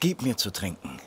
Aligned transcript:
Gib 0.00 0.22
mir 0.22 0.36
zu 0.36 0.50
trinken. 0.50 0.98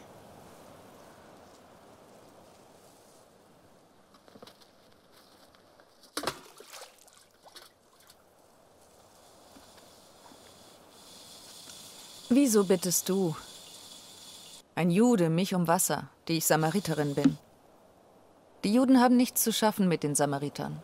Wieso 12.29 12.63
bittest 12.65 13.09
du, 13.09 13.35
ein 14.75 14.89
Jude, 14.89 15.29
mich 15.29 15.53
um 15.53 15.67
Wasser, 15.67 16.09
die 16.27 16.37
ich 16.37 16.45
Samariterin 16.45 17.15
bin? 17.15 17.37
Die 18.63 18.73
Juden 18.73 18.99
haben 18.99 19.17
nichts 19.17 19.43
zu 19.43 19.51
schaffen 19.51 19.87
mit 19.87 20.03
den 20.03 20.15
Samaritern. 20.15 20.81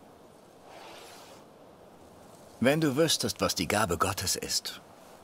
Wenn 2.59 2.81
du 2.81 2.97
wüsstest, 2.97 3.39
was 3.39 3.55
die 3.55 3.67
Gabe 3.67 3.97
Gottes 3.97 4.35
ist 4.35 4.81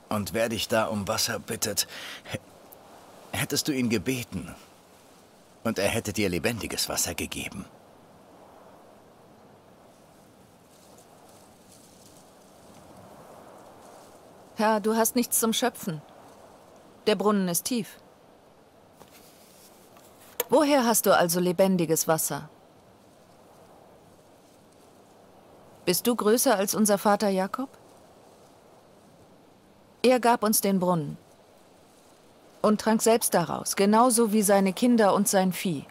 und 0.08 0.34
wer 0.34 0.48
dich 0.48 0.68
da 0.68 0.86
um 0.86 1.06
Wasser 1.06 1.38
bittet, 1.38 1.86
hättest 3.46 3.68
du 3.68 3.72
ihn 3.72 3.88
gebeten 3.88 4.52
und 5.62 5.78
er 5.78 5.86
hätte 5.86 6.12
dir 6.12 6.28
lebendiges 6.28 6.88
Wasser 6.88 7.14
gegeben. 7.14 7.64
Herr, 14.56 14.80
du 14.80 14.96
hast 14.96 15.14
nichts 15.14 15.38
zum 15.38 15.52
Schöpfen. 15.52 16.02
Der 17.06 17.14
Brunnen 17.14 17.46
ist 17.46 17.66
tief. 17.66 18.00
Woher 20.48 20.84
hast 20.84 21.06
du 21.06 21.16
also 21.16 21.38
lebendiges 21.38 22.08
Wasser? 22.08 22.50
Bist 25.84 26.04
du 26.08 26.16
größer 26.16 26.56
als 26.56 26.74
unser 26.74 26.98
Vater 26.98 27.28
Jakob? 27.28 27.68
Er 30.02 30.18
gab 30.18 30.42
uns 30.42 30.60
den 30.60 30.80
Brunnen 30.80 31.16
und 32.66 32.80
trank 32.80 33.00
selbst 33.00 33.32
daraus, 33.32 33.76
genauso 33.76 34.32
wie 34.32 34.42
seine 34.42 34.72
Kinder 34.72 35.14
und 35.14 35.28
sein 35.28 35.52
Vieh. 35.52 35.84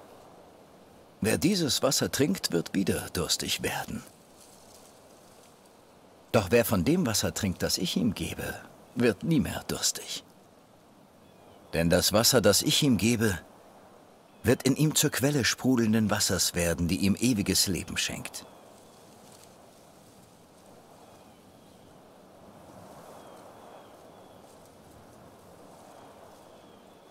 Wer 1.22 1.38
dieses 1.38 1.82
Wasser 1.82 2.12
trinkt, 2.12 2.52
wird 2.52 2.76
wieder 2.76 3.08
durstig 3.14 3.64
werden. 3.64 4.04
Doch 6.32 6.52
wer 6.52 6.66
von 6.66 6.84
dem 6.84 7.06
Wasser 7.06 7.34
trinkt, 7.34 7.64
das 7.64 7.78
ich 7.78 7.96
ihm 7.96 8.14
gebe, 8.14 8.54
wird 8.96 9.24
nie 9.24 9.40
mehr 9.40 9.64
durstig. 9.68 10.24
Denn 11.74 11.90
das 11.90 12.14
Wasser, 12.14 12.42
das 12.42 12.62
ich 12.62 12.84
ihm 12.84 12.98
gebe, 12.98 13.40
wird 14.44 14.64
in 14.64 14.76
ihm 14.76 14.96
zur 14.96 15.10
Quelle 15.10 15.46
sprudelnden 15.46 16.10
Wassers 16.10 16.54
werden, 16.54 16.88
die 16.88 16.98
ihm 16.98 17.16
ewiges 17.16 17.68
Leben 17.68 17.98
schenkt. 17.98 18.46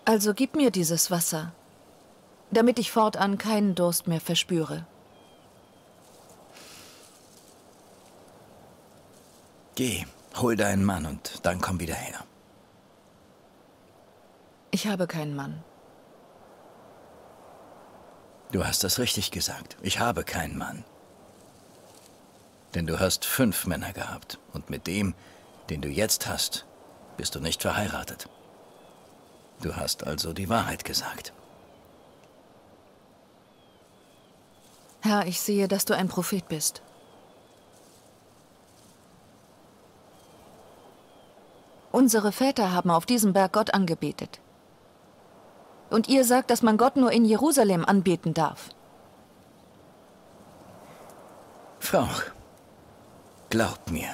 Also 0.05 0.35
gib 0.35 0.55
mir 0.55 0.69
dieses 0.69 1.09
Wasser, 1.09 1.51
damit 2.51 2.77
ich 2.77 2.91
fortan 2.91 3.39
keinen 3.39 3.73
Durst 3.73 4.07
mehr 4.07 4.21
verspüre. 4.21 4.85
Geh, 9.73 10.05
hol 10.35 10.55
deinen 10.55 10.85
Mann 10.85 11.07
und 11.07 11.45
dann 11.45 11.59
komm 11.59 11.79
wieder 11.79 11.95
her. 11.95 12.23
Ich 14.71 14.87
habe 14.87 15.07
keinen 15.07 15.35
Mann. 15.35 15.63
Du 18.51 18.63
hast 18.63 18.83
das 18.83 18.99
richtig 18.99 19.31
gesagt. 19.31 19.75
Ich 19.81 19.99
habe 19.99 20.23
keinen 20.23 20.57
Mann. 20.57 20.85
Denn 22.75 22.85
du 22.85 22.99
hast 22.99 23.25
fünf 23.25 23.65
Männer 23.65 23.91
gehabt. 23.91 24.37
Und 24.53 24.69
mit 24.69 24.85
dem, 24.85 25.15
den 25.69 25.81
du 25.81 25.89
jetzt 25.89 26.27
hast, 26.27 26.65
bist 27.17 27.35
du 27.35 27.39
nicht 27.39 27.61
verheiratet. 27.61 28.29
Du 29.61 29.75
hast 29.75 30.05
also 30.05 30.33
die 30.33 30.49
Wahrheit 30.49 30.83
gesagt. 30.83 31.33
Herr, 35.01 35.27
ich 35.27 35.39
sehe, 35.39 35.67
dass 35.67 35.85
du 35.85 35.95
ein 35.95 36.07
Prophet 36.07 36.47
bist. 36.47 36.81
Unsere 41.91 42.31
Väter 42.31 42.73
haben 42.73 42.89
auf 42.89 43.05
diesem 43.05 43.31
Berg 43.31 43.53
Gott 43.53 43.73
angebetet. 43.73 44.39
Und 45.89 46.09
ihr 46.09 46.25
sagt, 46.25 46.49
dass 46.49 46.61
man 46.61 46.77
Gott 46.77 46.97
nur 46.97 47.11
in 47.11 47.23
Jerusalem 47.23 47.85
anbeten 47.85 48.33
darf. 48.33 48.69
Frau, 51.79 52.09
glaubt 53.49 53.91
mir. 53.91 54.09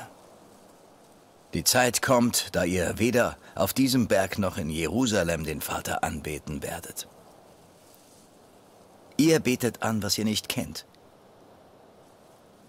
Die 1.54 1.64
Zeit 1.64 2.02
kommt, 2.02 2.54
da 2.56 2.66
ihr 2.66 3.00
weder 3.00 3.38
auf 3.56 3.74
diesem 3.74 4.08
Berg 4.08 4.38
noch 4.38 4.58
in 4.58 4.70
Jerusalem 4.70 5.44
den 5.44 5.62
Vater 5.62 6.04
anbeten 6.04 6.64
werdet. 6.64 7.08
Ihr 9.18 9.40
betet 9.40 9.84
an, 9.84 10.02
was 10.02 10.18
ihr 10.18 10.26
nicht 10.26 10.50
kennt. 10.50 10.86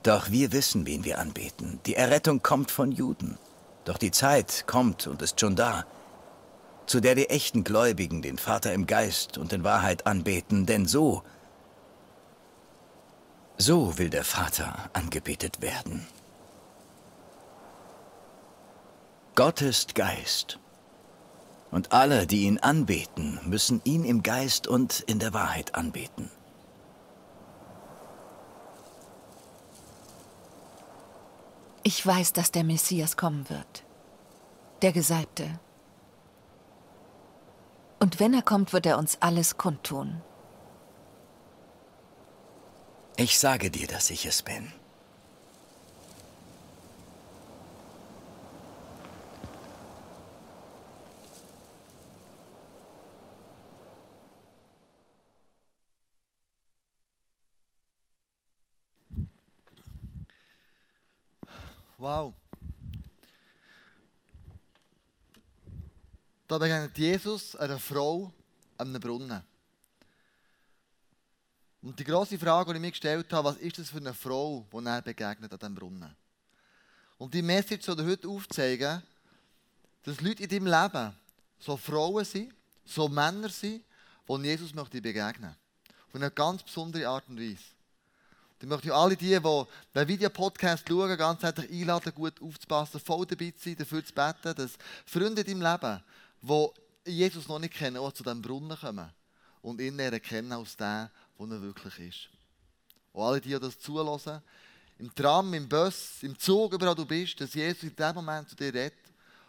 Doch 0.02 0.30
wir 0.30 0.52
wissen, 0.52 0.86
wen 0.86 1.04
wir 1.04 1.18
anbeten. 1.18 1.80
Die 1.86 1.94
Errettung 1.94 2.42
kommt 2.42 2.70
von 2.70 2.90
Juden. 2.90 3.38
Doch 3.84 3.98
die 3.98 4.10
Zeit 4.10 4.64
kommt 4.66 5.06
und 5.06 5.22
ist 5.22 5.40
schon 5.40 5.56
da, 5.56 5.84
zu 6.86 7.00
der 7.00 7.14
die 7.14 7.30
echten 7.30 7.64
Gläubigen 7.64 8.22
den 8.22 8.38
Vater 8.38 8.72
im 8.72 8.86
Geist 8.86 9.38
und 9.38 9.52
in 9.52 9.64
Wahrheit 9.64 10.06
anbeten, 10.06 10.66
denn 10.66 10.86
so, 10.86 11.22
so 13.56 13.98
will 13.98 14.10
der 14.10 14.24
Vater 14.24 14.90
angebetet 14.92 15.62
werden. 15.62 16.06
Gott 19.34 19.62
ist 19.62 19.94
Geist, 19.94 20.58
und 21.72 21.90
alle, 21.90 22.26
die 22.26 22.44
ihn 22.44 22.58
anbeten, 22.58 23.40
müssen 23.44 23.80
ihn 23.84 24.04
im 24.04 24.22
Geist 24.22 24.68
und 24.68 25.00
in 25.00 25.18
der 25.18 25.32
Wahrheit 25.32 25.74
anbeten. 25.74 26.30
Ich 31.82 32.06
weiß, 32.06 32.34
dass 32.34 32.52
der 32.52 32.62
Messias 32.62 33.16
kommen 33.16 33.50
wird, 33.50 33.84
der 34.82 34.92
Gesalbte. 34.92 35.58
Und 37.98 38.20
wenn 38.20 38.34
er 38.34 38.42
kommt, 38.42 38.72
wird 38.72 38.86
er 38.86 38.98
uns 38.98 39.16
alles 39.20 39.56
kundtun. 39.56 40.20
Ich 43.16 43.38
sage 43.38 43.70
dir, 43.70 43.86
dass 43.86 44.10
ich 44.10 44.26
es 44.26 44.42
bin. 44.42 44.72
Wow. 62.02 62.34
Da 66.48 66.58
begegnet 66.58 66.98
Jesus 66.98 67.54
einer 67.54 67.78
Frau 67.78 68.32
an 68.76 68.88
einem 68.88 69.00
Brunnen. 69.00 69.40
Und 71.80 71.96
die 71.96 72.02
große 72.02 72.40
Frage, 72.40 72.72
die 72.72 72.78
ich 72.78 72.82
mir 72.82 72.90
gestellt 72.90 73.32
habe, 73.32 73.50
was 73.50 73.56
ist 73.58 73.78
das 73.78 73.90
für 73.90 73.98
eine 73.98 74.14
Frau, 74.14 74.66
die 74.72 74.84
er 74.84 75.00
begegnet 75.00 75.52
an 75.52 75.58
diesem 75.60 75.74
Brunnen? 75.76 76.16
Und 77.18 77.34
die 77.34 77.40
Message 77.40 77.86
soll 77.86 78.04
heute 78.04 78.26
aufzeigen, 78.26 79.00
dass 80.02 80.20
Leute 80.20 80.42
in 80.42 80.48
deinem 80.48 80.66
Leben 80.66 81.16
so 81.60 81.76
Frauen 81.76 82.24
sind, 82.24 82.52
so 82.84 83.08
Männer 83.08 83.48
sind, 83.48 83.84
die 84.28 84.46
Jesus 84.48 84.74
möchte 84.74 85.00
begegnen. 85.00 85.54
Auf 86.08 86.16
eine 86.16 86.32
ganz 86.32 86.64
besondere 86.64 87.06
Art 87.06 87.28
und 87.28 87.38
Weise. 87.38 87.62
Ich 88.62 88.68
möchte 88.68 88.94
alle 88.94 89.16
die, 89.16 89.26
die 89.26 89.64
den 89.92 90.08
Videopodcast 90.08 90.88
schauen, 90.88 91.18
ganz 91.18 91.42
herzlich 91.42 91.68
einladen, 91.68 92.14
gut 92.14 92.40
aufzupassen, 92.40 93.00
voll 93.00 93.26
dabei 93.26 93.50
zu 93.50 93.64
sein, 93.64 93.76
dafür 93.76 94.04
zu 94.04 94.14
beten, 94.14 94.54
dass 94.54 94.78
Freunde 95.04 95.42
deinem 95.42 95.62
Leben 95.62 96.00
die 97.04 97.10
Jesus 97.10 97.48
noch 97.48 97.58
nicht 97.58 97.74
kennen, 97.74 97.96
auch 97.96 98.12
zu 98.12 98.22
diesem 98.22 98.40
Brunnen 98.40 98.78
kommen 98.78 99.10
und 99.62 99.80
ihn 99.80 99.98
erkennen 99.98 100.52
als 100.52 100.76
den, 100.76 100.86
der 100.86 101.10
er 101.40 101.60
wirklich 101.60 101.98
ist. 101.98 102.28
Und 103.12 103.24
alle, 103.24 103.40
die, 103.40 103.48
die 103.48 103.58
das 103.58 103.80
zulassen, 103.80 104.40
im 105.00 105.12
Tram, 105.12 105.52
im 105.54 105.68
Bus, 105.68 106.22
im 106.22 106.38
Zug, 106.38 106.72
überall 106.72 106.94
du 106.94 107.04
bist, 107.04 107.40
dass 107.40 107.54
Jesus 107.54 107.82
in 107.82 107.96
dem 107.96 108.14
Moment 108.14 108.48
zu 108.48 108.54
dir 108.54 108.72
redet 108.72 108.94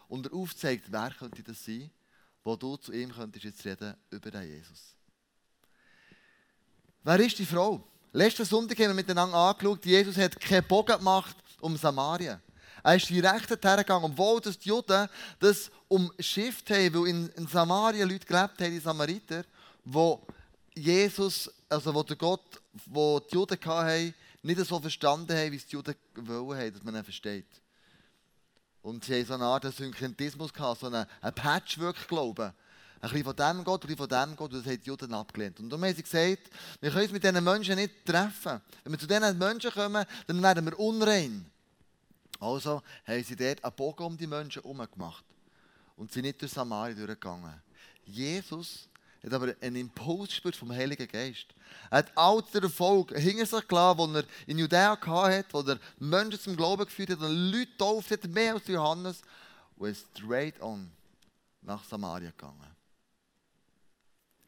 und 0.08 0.26
er 0.26 0.32
aufzeigt, 0.32 0.86
wer 0.90 1.12
könnte 1.12 1.44
das 1.44 1.64
sein, 1.64 1.88
wo 2.42 2.56
du 2.56 2.76
zu 2.78 2.90
ihm 2.90 3.12
könntest 3.12 3.44
jetzt 3.44 3.64
reden 3.64 3.94
über 4.10 4.32
den 4.32 4.42
Jesus. 4.42 4.96
Wer 7.04 7.20
ist 7.20 7.38
die 7.38 7.46
Frau? 7.46 7.93
Letzten 8.16 8.44
Sonntag 8.44 8.78
haben 8.78 8.90
wir 8.90 8.94
miteinander 8.94 9.36
angeschaut, 9.36 9.84
Jesus 9.84 10.16
hat 10.16 10.38
keinen 10.38 10.62
Bogen 10.68 10.96
gemacht 10.96 11.34
um 11.60 11.76
Samarien. 11.76 12.40
Er 12.84 12.94
ist 12.94 13.10
direkt 13.10 13.50
hergegangen, 13.64 14.04
obwohl 14.04 14.40
das 14.40 14.56
die 14.56 14.68
Juden 14.68 15.08
das 15.40 15.68
umschifft 15.88 16.70
haben, 16.70 16.94
weil 16.94 17.08
in, 17.08 17.28
in 17.30 17.48
Samaria 17.48 18.04
Leute 18.04 18.24
gelebt 18.24 18.60
haben, 18.60 18.70
die 18.70 18.78
Samariter, 18.78 19.44
wo 19.84 20.24
Jesus, 20.76 21.50
also 21.68 21.92
wo 21.92 22.04
der 22.04 22.14
Gott, 22.14 22.62
wo 22.86 23.18
die 23.18 23.34
Juden 23.34 23.58
hatten, 23.64 24.14
nicht 24.42 24.60
so 24.64 24.78
verstanden 24.78 25.36
haben, 25.36 25.50
wie 25.50 25.56
es 25.56 25.66
die 25.66 25.72
Juden 25.72 25.96
wollen 26.14 26.56
haben, 26.56 26.72
dass 26.72 26.84
man 26.84 26.94
ihn 26.94 27.02
versteht. 27.02 27.48
Und 28.82 29.04
sie 29.04 29.14
haben 29.14 29.26
so 29.26 29.34
eine 29.34 29.44
Art 29.46 29.74
Synchretismus 29.74 30.52
gehabt, 30.52 30.82
so 30.82 30.86
einen, 30.86 31.04
einen 31.20 31.34
Patchwork-Glauben. 31.34 32.52
Ein 33.04 33.10
bisschen 33.10 33.24
von 33.24 33.36
dem 33.36 33.64
Gott, 33.64 33.84
ein 33.84 33.88
bisschen 33.88 33.98
von 33.98 34.08
dem 34.08 34.34
Gott. 34.34 34.52
Und 34.54 34.64
das 34.64 34.72
hat 34.72 34.80
die 34.82 34.88
Juden 34.88 35.12
abgelehnt. 35.12 35.60
Und 35.60 35.68
darum 35.68 35.84
haben 35.84 35.94
sie 35.94 36.02
gesagt, 36.02 36.50
wir 36.80 36.90
können 36.90 37.02
uns 37.02 37.12
mit 37.12 37.22
diesen 37.22 37.44
Menschen 37.44 37.76
nicht 37.76 38.06
treffen. 38.06 38.62
Wenn 38.82 38.92
wir 38.92 38.98
zu 38.98 39.06
diesen 39.06 39.36
Menschen 39.36 39.70
kommen, 39.72 40.06
dann 40.26 40.42
werden 40.42 40.64
wir 40.64 40.78
unrein. 40.78 41.44
Also 42.40 42.82
haben 43.06 43.24
sie 43.24 43.36
dort 43.36 43.62
einen 43.62 43.74
Bogen 43.74 44.04
um 44.04 44.16
die 44.16 44.26
Menschen 44.26 44.62
herum 44.62 44.86
gemacht. 44.90 45.22
Und 45.96 46.12
sind 46.12 46.22
nicht 46.22 46.40
durch 46.40 46.52
Samaria 46.52 46.94
durchgegangen. 46.94 47.62
Jesus 48.06 48.88
hat 49.22 49.34
aber 49.34 49.54
einen 49.60 49.76
Impuls 49.76 50.30
gespürt 50.30 50.56
vom 50.56 50.72
Heiligen 50.72 51.06
Geist. 51.06 51.48
Er 51.90 51.98
hat 51.98 52.12
all 52.16 52.40
den 52.54 52.62
Erfolg 52.62 53.14
hinter 53.14 53.44
sich 53.44 53.68
gelassen, 53.68 53.98
den 53.98 54.14
er 54.14 54.24
in 54.46 54.58
Judäa 54.58 54.98
hatte, 54.98 55.52
wo 55.52 55.60
er 55.60 55.78
Menschen 55.98 56.40
zum 56.40 56.56
Glauben 56.56 56.86
geführt 56.86 57.10
hat 57.10 57.20
und 57.20 57.52
Leute 57.52 57.66
getauft 57.66 58.10
hat, 58.10 58.24
mehr 58.28 58.54
als 58.54 58.66
Johannes, 58.66 59.20
und 59.76 59.88
ist 59.90 60.06
straight 60.16 60.58
on 60.62 60.90
nach 61.60 61.84
Samaria 61.84 62.30
gegangen. 62.30 62.73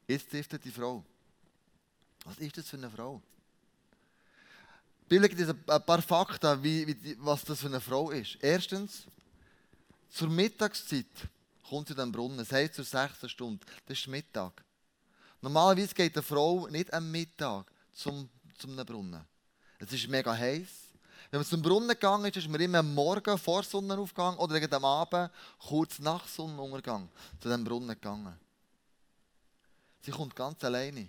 Jetzt 0.07 0.31
trifft 0.31 0.53
er 0.53 0.59
die 0.59 0.71
Frau. 0.71 1.05
Was 2.25 2.39
ist 2.39 2.57
das 2.57 2.69
für 2.69 2.77
eine 2.77 2.91
Frau? 2.91 3.21
Billig 5.09 5.37
ein 5.39 5.87
paar 5.87 6.03
Fakten, 6.03 6.63
wie, 6.63 6.87
wie, 6.87 7.17
was 7.21 7.45
das 7.45 7.61
für 7.61 7.67
eine 7.67 7.81
Frau 7.81 8.11
ist. 8.11 8.39
Erstens, 8.41 9.05
zur 10.11 10.29
Mittagszeit 10.29 11.07
kommt 11.69 11.89
sie 11.89 11.95
in 11.95 11.99
den 11.99 12.13
Brunnen. 12.13 12.39
Das 12.39 12.51
heisst 12.51 12.75
zur 12.75 12.85
sechsten 12.85 13.29
Stunde. 13.29 13.65
Das 13.87 13.99
ist 13.99 14.09
Mittag. 14.09 14.65
Normalerweise 15.41 15.95
geht 15.95 16.17
eine 16.17 16.23
Frau 16.23 16.67
nicht 16.69 16.93
am 16.93 17.11
Mittag 17.11 17.71
zum, 17.93 18.29
zum 18.59 18.77
Brunnen. 18.77 19.25
Es 19.79 19.93
ist 19.93 20.09
mega 20.09 20.35
heiß. 20.35 20.69
Wenn 21.31 21.41
man 21.41 21.47
zum 21.47 21.63
Brunnen 21.63 21.89
gegangen 21.89 22.25
ist, 22.27 22.37
ist 22.37 22.49
man 22.49 22.61
immer 22.61 22.79
am 22.79 22.95
Morgen 22.95 23.37
vor 23.39 23.63
Sonnenaufgang 23.63 24.37
oder 24.39 24.61
am 24.73 24.85
Abend, 24.85 25.31
kurz 25.59 25.99
nach 25.99 26.27
Sonnenuntergang, 26.27 27.09
zu 27.41 27.49
dem 27.49 27.65
Brunnen 27.65 27.89
gegangen. 27.89 28.39
Sie 30.07 30.13
kommt 30.13 30.37
ganz 30.37 30.63
alleine. 30.63 31.09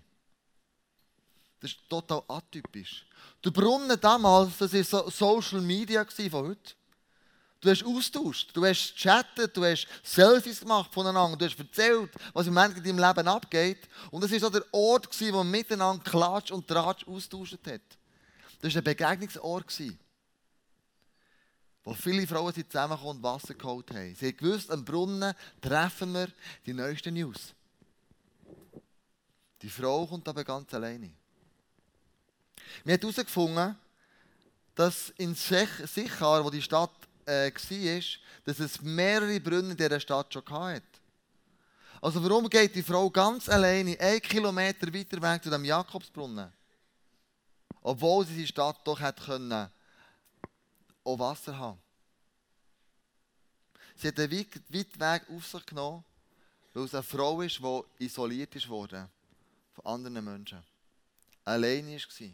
Das 1.59 1.69
ist 1.69 1.87
total 1.87 2.23
atypisch. 2.27 3.05
Der 3.45 3.51
Brunnen 3.51 3.99
damals, 4.01 4.57
das 4.57 4.73
war 4.73 4.83
so 4.83 5.09
Social 5.11 5.61
Media 5.61 6.03
von 6.03 6.31
heute. 6.31 6.73
Du 7.61 7.69
hast 7.69 7.85
austauscht, 7.85 8.55
du 8.55 8.65
hast 8.65 8.95
chattet, 8.95 9.55
du 9.55 9.63
hast 9.63 9.87
Selfies 10.01 10.61
gemacht 10.61 10.91
voneinander, 10.91 11.37
du 11.37 11.45
hast 11.45 11.59
erzählt, 11.59 12.09
was 12.33 12.47
im 12.47 12.55
Moment 12.55 12.77
in 12.77 12.83
deinem 12.83 13.07
Leben 13.07 13.27
abgeht. 13.27 13.87
Und 14.09 14.23
das 14.23 14.31
war 14.31 14.39
so 14.39 14.49
der 14.49 14.65
Ort, 14.71 15.07
wo 15.21 15.31
man 15.31 15.51
miteinander 15.51 16.03
Klatsch 16.03 16.49
und 16.49 16.67
Tratsch 16.67 17.07
austauscht 17.07 17.67
hat. 17.67 17.81
Das 18.61 18.73
war 18.73 18.81
ein 18.81 18.83
Begegnungsort, 18.83 19.79
wo 21.83 21.93
viele 21.93 22.25
Frauen 22.25 22.51
zusammengekommen 22.51 23.17
und 23.17 23.23
Wasser 23.23 23.53
geholt 23.53 23.91
haben. 23.91 24.15
Sie 24.15 24.29
haben 24.29 24.37
gewusst, 24.37 24.71
am 24.71 24.83
Brunnen 24.83 25.35
treffen 25.61 26.13
wir 26.13 26.29
die 26.65 26.73
neuesten 26.73 27.13
News. 27.13 27.53
Die 29.61 29.69
Frau 29.69 30.05
kommt 30.05 30.27
aber 30.27 30.43
ganz 30.43 30.73
alleine. 30.73 31.11
Wir 32.83 32.93
haben 32.93 33.01
herausgefunden, 33.01 33.75
dass 34.75 35.09
in 35.17 35.33
Sichar, 35.33 36.43
wo 36.43 36.49
die 36.49 36.61
Stadt 36.61 36.91
äh, 37.25 37.51
war, 37.51 38.01
dass 38.45 38.59
es 38.59 38.81
mehrere 38.81 39.39
Brunnen 39.39 39.71
in 39.71 39.77
dieser 39.77 39.99
Stadt 39.99 40.31
schon 40.33 40.47
hatte. 40.49 40.83
Also 42.01 42.23
warum 42.23 42.49
geht 42.49 42.75
die 42.75 42.83
Frau 42.83 43.09
ganz 43.09 43.49
alleine 43.49 43.99
einen 43.99 44.21
Kilometer 44.21 44.93
weiter 44.93 45.21
weg 45.21 45.43
zu 45.43 45.49
dem 45.49 45.65
Jakobsbrunnen? 45.65 46.53
Obwohl 47.81 48.25
sie 48.25 48.35
die 48.35 48.47
Stadt 48.47 48.79
doch 48.85 48.99
hätte 48.99 49.23
können, 49.23 49.69
auch 51.03 51.19
Wasser 51.19 51.57
haben. 51.57 51.79
Sie 53.95 54.09
hat 54.09 54.19
einen 54.19 54.31
weiten 54.31 54.99
Weg 54.99 55.23
auf 55.35 55.47
sich 55.47 55.65
genommen, 55.65 56.03
weil 56.73 56.83
es 56.83 56.93
eine 56.93 57.01
Frau 57.01 57.41
ist, 57.41 57.59
die 57.59 58.05
isoliert 58.05 58.55
ist 58.55 58.69
von 59.77 59.85
anderen 59.85 60.23
Menschen. 60.23 60.63
Alleine 61.45 61.97
war. 61.97 62.29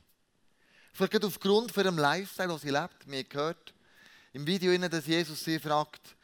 Vielleicht 0.94 1.26
aufgrund 1.26 1.72
von 1.72 1.84
ihrem 1.84 1.98
Lifestyle, 1.98 2.48
den 2.48 2.58
sie 2.58 2.70
lebt. 2.70 3.08
Wir 3.08 3.20
haben 3.20 3.30
gehört, 3.30 3.74
im 4.32 4.48
Video, 4.48 4.76
dass 4.88 5.06
Jesus 5.06 5.44
sie 5.44 5.60
fragt, 5.60 6.16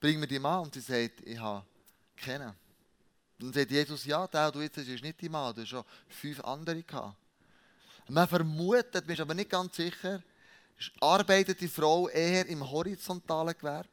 bring 0.00 0.20
mir 0.20 0.26
die 0.26 0.38
Mann. 0.38 0.64
Und 0.64 0.74
sie 0.74 0.80
sagt, 0.80 1.22
ich 1.24 1.38
habe 1.38 1.64
keinen. 2.16 2.54
Dann 3.38 3.52
sagt 3.52 3.70
Jesus, 3.70 4.04
ja, 4.04 4.26
der 4.26 4.50
du 4.50 4.60
jetzt 4.60 4.76
ist 4.78 5.02
nicht 5.02 5.20
die 5.20 5.28
Mann, 5.28 5.54
du 5.54 5.62
hast 5.62 5.68
schon 5.68 5.84
fünf 6.08 6.40
andere 6.40 6.82
gehabt. 6.82 7.16
Man 8.08 8.28
vermutet, 8.28 9.06
man 9.06 9.14
ist 9.14 9.20
aber 9.20 9.34
nicht 9.34 9.50
ganz 9.50 9.76
sicher, 9.76 10.22
arbeitet 11.00 11.60
die 11.60 11.68
Frau 11.68 12.08
eher 12.08 12.46
im 12.46 12.68
horizontalen 12.68 13.56
Gewerbe 13.56 13.88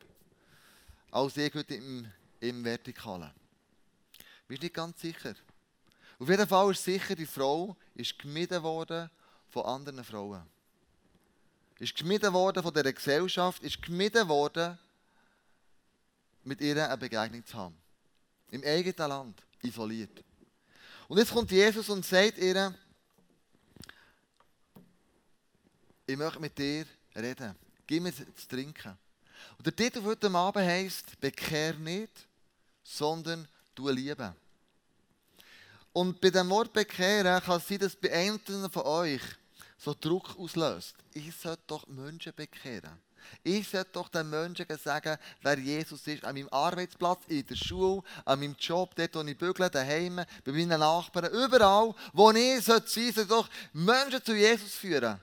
als 1.11 1.35
heute 1.35 1.75
im, 1.75 2.11
im 2.39 2.63
vertikalen. 2.63 3.31
Man 4.47 4.55
ist 4.55 4.61
nicht 4.61 4.73
ganz 4.73 5.01
sicher. 5.01 5.35
Auf 6.23 6.29
jeden 6.29 6.47
Fall 6.47 6.71
ist 6.71 6.85
sicher, 6.85 7.15
die 7.15 7.25
Frau 7.25 7.75
ist 7.95 8.17
gemieden 8.17 8.63
worden 8.63 9.09
von 9.49 9.65
anderen 9.65 10.05
Frauen 10.05 10.41
ist 11.79 11.97
gemieden 11.97 12.31
worden 12.31 12.63
von 12.63 12.73
dieser 12.73 12.93
Gesellschaft, 12.93 13.61
ist 13.61 13.81
gemieden 13.81 14.29
worden, 14.29 14.79
mit 16.45 16.61
ihr 16.61 16.81
eine 16.81 16.97
Begegnung 16.97 17.45
zu 17.45 17.57
haben. 17.57 17.75
Im 18.51 18.63
eigenen 18.63 19.09
Land, 19.09 19.43
isoliert. 19.63 20.23
Und 21.09 21.17
jetzt 21.17 21.33
kommt 21.33 21.51
Jesus 21.51 21.89
und 21.89 22.05
sagt 22.05 22.37
ihr, 22.37 22.73
ich 26.07 26.15
möchte 26.15 26.39
mit 26.39 26.57
dir 26.57 26.85
reden. 27.17 27.53
Gib 27.85 28.01
mir 28.01 28.13
zu 28.13 28.47
trinken. 28.47 28.97
Und 29.57 29.65
der 29.65 29.75
Titel 29.75 30.01
heute 30.03 30.31
Abend 30.31 30.65
heisst, 30.65 31.19
bekehr 31.19 31.73
nicht, 31.73 32.29
sondern 32.81 33.45
du 33.75 33.89
lieben. 33.89 34.33
Und 35.93 36.19
bei 36.19 36.31
dem 36.31 36.49
Wort 36.49 36.73
bekehren 36.73 37.41
kann 37.41 37.57
es 37.57 37.67
sein, 37.67 37.79
dass 37.79 37.95
bei 37.95 38.11
einem 38.11 38.39
von 38.71 38.83
euch 38.83 39.21
so 39.77 39.95
Druck 39.99 40.37
auslöst. 40.39 40.95
Ich 41.13 41.35
sollte 41.35 41.61
doch 41.67 41.87
Menschen 41.87 42.33
bekehren. 42.35 42.99
Ich 43.43 43.69
sollte 43.69 43.91
doch 43.93 44.09
den 44.09 44.29
Menschen 44.29 44.65
sagen, 44.77 45.17
wer 45.41 45.57
Jesus 45.57 46.05
ist, 46.07 46.23
an 46.23 46.35
meinem 46.35 46.49
Arbeitsplatz, 46.49 47.21
in 47.27 47.45
der 47.45 47.55
Schule, 47.55 48.01
an 48.25 48.39
meinem 48.39 48.55
Job, 48.59 48.95
dort, 48.95 49.15
wo 49.15 49.21
ich 49.21 49.37
bügle, 49.37 49.69
daheim, 49.69 50.15
bei 50.43 50.51
meinen 50.51 50.79
Nachbarn, 50.79 51.31
überall, 51.31 51.93
wo 52.11 52.31
ich 52.31 52.63
sein 52.63 52.81
sollte, 52.81 53.13
sollte 53.13 53.25
doch 53.27 53.49
Menschen 53.71 54.23
zu 54.23 54.35
Jesus 54.35 54.73
führen. 54.73 55.19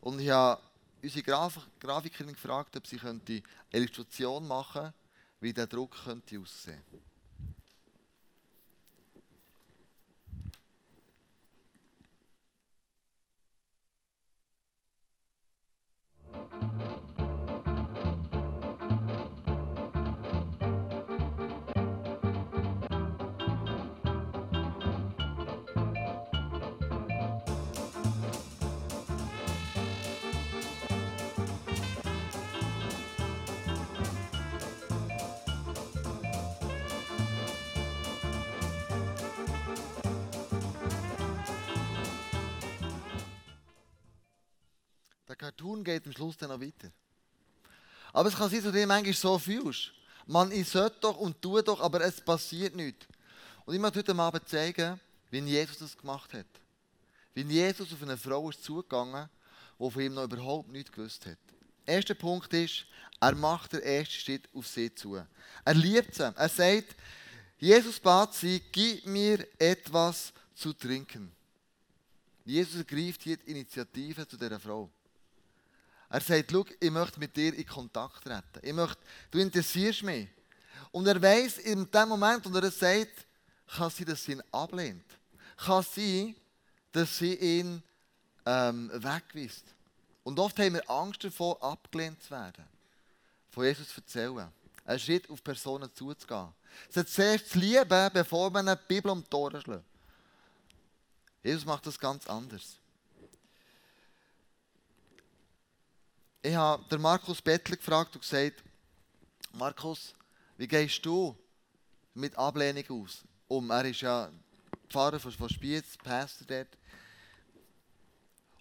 Und 0.00 0.20
ich 0.20 0.30
habe 0.30 0.60
unsere 1.02 1.22
Graf 1.22 1.58
Grafikerin 1.80 2.32
gefragt, 2.32 2.76
ob 2.76 2.86
sie 2.86 3.00
eine 3.00 3.42
Illustration 3.72 4.46
machen 4.46 4.82
könnte, 4.82 4.94
wie 5.40 5.52
der 5.52 5.66
Druck 5.66 5.96
könnte 6.04 6.38
aussehen 6.38 6.82
könnte. 6.90 7.07
Cartoon 45.48 45.82
geht 45.82 46.06
am 46.06 46.12
Schluss 46.12 46.36
dann 46.36 46.50
noch 46.50 46.60
weiter. 46.60 46.90
Aber 48.12 48.28
es 48.28 48.36
kann 48.36 48.50
sein, 48.50 48.62
dass 48.62 48.70
du 48.70 48.78
dich 48.78 48.86
manchmal 48.86 49.14
so 49.14 49.38
fühlst. 49.38 49.92
Man, 50.26 50.52
ich 50.52 50.68
sollte 50.68 50.98
doch 51.00 51.16
und 51.16 51.40
tue 51.40 51.62
doch, 51.62 51.80
aber 51.80 52.02
es 52.02 52.20
passiert 52.20 52.76
nichts. 52.76 53.06
Und 53.64 53.74
ich 53.74 53.80
möchte 53.80 54.00
heute 54.00 54.14
Abend 54.14 54.46
zeigen, 54.46 55.00
wie 55.30 55.38
Jesus 55.38 55.78
das 55.78 55.96
gemacht 55.96 56.34
hat. 56.34 56.46
Wie 57.32 57.40
Jesus 57.40 57.90
auf 57.94 58.02
eine 58.02 58.18
Frau 58.18 58.50
ist 58.50 58.62
zugegangen, 58.62 59.26
die 59.78 59.90
von 59.90 60.02
ihm 60.02 60.12
noch 60.12 60.24
überhaupt 60.24 60.68
nichts 60.68 60.92
gewusst 60.92 61.24
hat. 61.24 61.38
Erster 61.86 62.14
Punkt 62.14 62.52
ist, 62.52 62.84
er 63.18 63.34
macht 63.34 63.72
den 63.72 63.80
ersten 63.80 64.14
Schritt 64.16 64.48
auf 64.52 64.66
sie 64.66 64.94
zu. 64.94 65.14
Er 65.64 65.74
liebt 65.74 66.14
sie. 66.14 66.30
Er 66.36 66.48
sagt, 66.50 66.94
Jesus 67.58 67.98
bat 67.98 68.34
sie, 68.34 68.60
gib 68.70 69.06
mir 69.06 69.46
etwas 69.58 70.30
zu 70.54 70.74
trinken. 70.74 71.32
Jesus 72.44 72.76
ergreift 72.76 73.22
hier 73.22 73.38
die 73.38 73.50
Initiative 73.50 74.28
zu 74.28 74.36
dieser 74.36 74.60
Frau. 74.60 74.90
Er 76.10 76.20
sagt, 76.20 76.50
schau, 76.50 76.64
ich 76.80 76.90
möchte 76.90 77.20
mit 77.20 77.36
dir 77.36 77.54
in 77.54 77.66
Kontakt 77.66 78.24
treten. 78.24 78.60
Ich 78.62 78.72
möchte, 78.72 79.00
du 79.30 79.38
interessierst 79.38 80.02
mich. 80.02 80.28
Und 80.90 81.06
er 81.06 81.20
weiß 81.20 81.58
in 81.58 81.90
dem 81.90 82.08
Moment, 82.08 82.50
wo 82.50 82.56
er 82.56 82.70
sagt, 82.70 83.26
kann 83.66 83.90
sie, 83.90 84.04
dass 84.04 84.24
sie 84.24 84.32
ihn 84.32 84.42
ablehnt. 84.50 85.04
Kann 85.56 85.82
sein, 85.82 86.34
dass 86.92 87.18
sie 87.18 87.34
ihn 87.34 87.82
ähm, 88.46 88.90
wegweist. 88.94 89.64
Und 90.22 90.38
oft 90.38 90.58
haben 90.58 90.74
wir 90.74 90.90
Angst 90.90 91.24
davor, 91.24 91.62
abgelehnt 91.62 92.22
zu 92.22 92.30
werden. 92.30 92.64
Von 93.50 93.64
Jesus 93.64 93.88
zu 93.88 94.00
erzählen. 94.00 94.50
einen 94.84 94.98
Schritt 94.98 95.28
auf 95.28 95.44
Personen 95.44 95.94
zuzugehen. 95.94 96.48
Hat 96.94 97.08
zuerst 97.08 97.50
zu 97.50 97.58
lieben, 97.58 98.10
bevor 98.12 98.50
man 98.50 98.66
eine 98.66 98.76
Bibel 98.76 99.10
um 99.10 99.22
die 99.22 99.28
Tore 99.28 99.60
schlägt. 99.60 99.84
Jesus 101.42 101.64
macht 101.66 101.86
das 101.86 101.98
ganz 101.98 102.26
anders. 102.26 102.77
Ich 106.40 106.54
habe 106.54 106.84
den 106.88 107.00
Markus 107.00 107.42
Bettler 107.42 107.76
gefragt 107.76 108.14
und 108.14 108.20
gesagt, 108.20 108.62
Markus, 109.52 110.14
wie 110.56 110.68
gehst 110.68 111.04
du 111.04 111.36
mit 112.14 112.36
Ablehnung 112.36 113.02
aus? 113.02 113.24
Um, 113.48 113.70
er 113.70 113.84
ist 113.86 114.02
ja 114.02 114.30
Pfarrer 114.88 115.18
von, 115.18 115.32
von 115.32 115.48
Spiez, 115.48 115.96
Pastor 115.96 116.46
dort. 116.46 116.68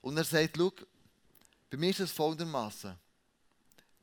Und 0.02 0.18
er 0.18 0.24
sagt, 0.24 0.58
schau, 0.58 0.72
bei 1.70 1.78
mir 1.78 1.92
ist 1.92 2.00
es 2.00 2.12
folgendermaßen. 2.12 2.96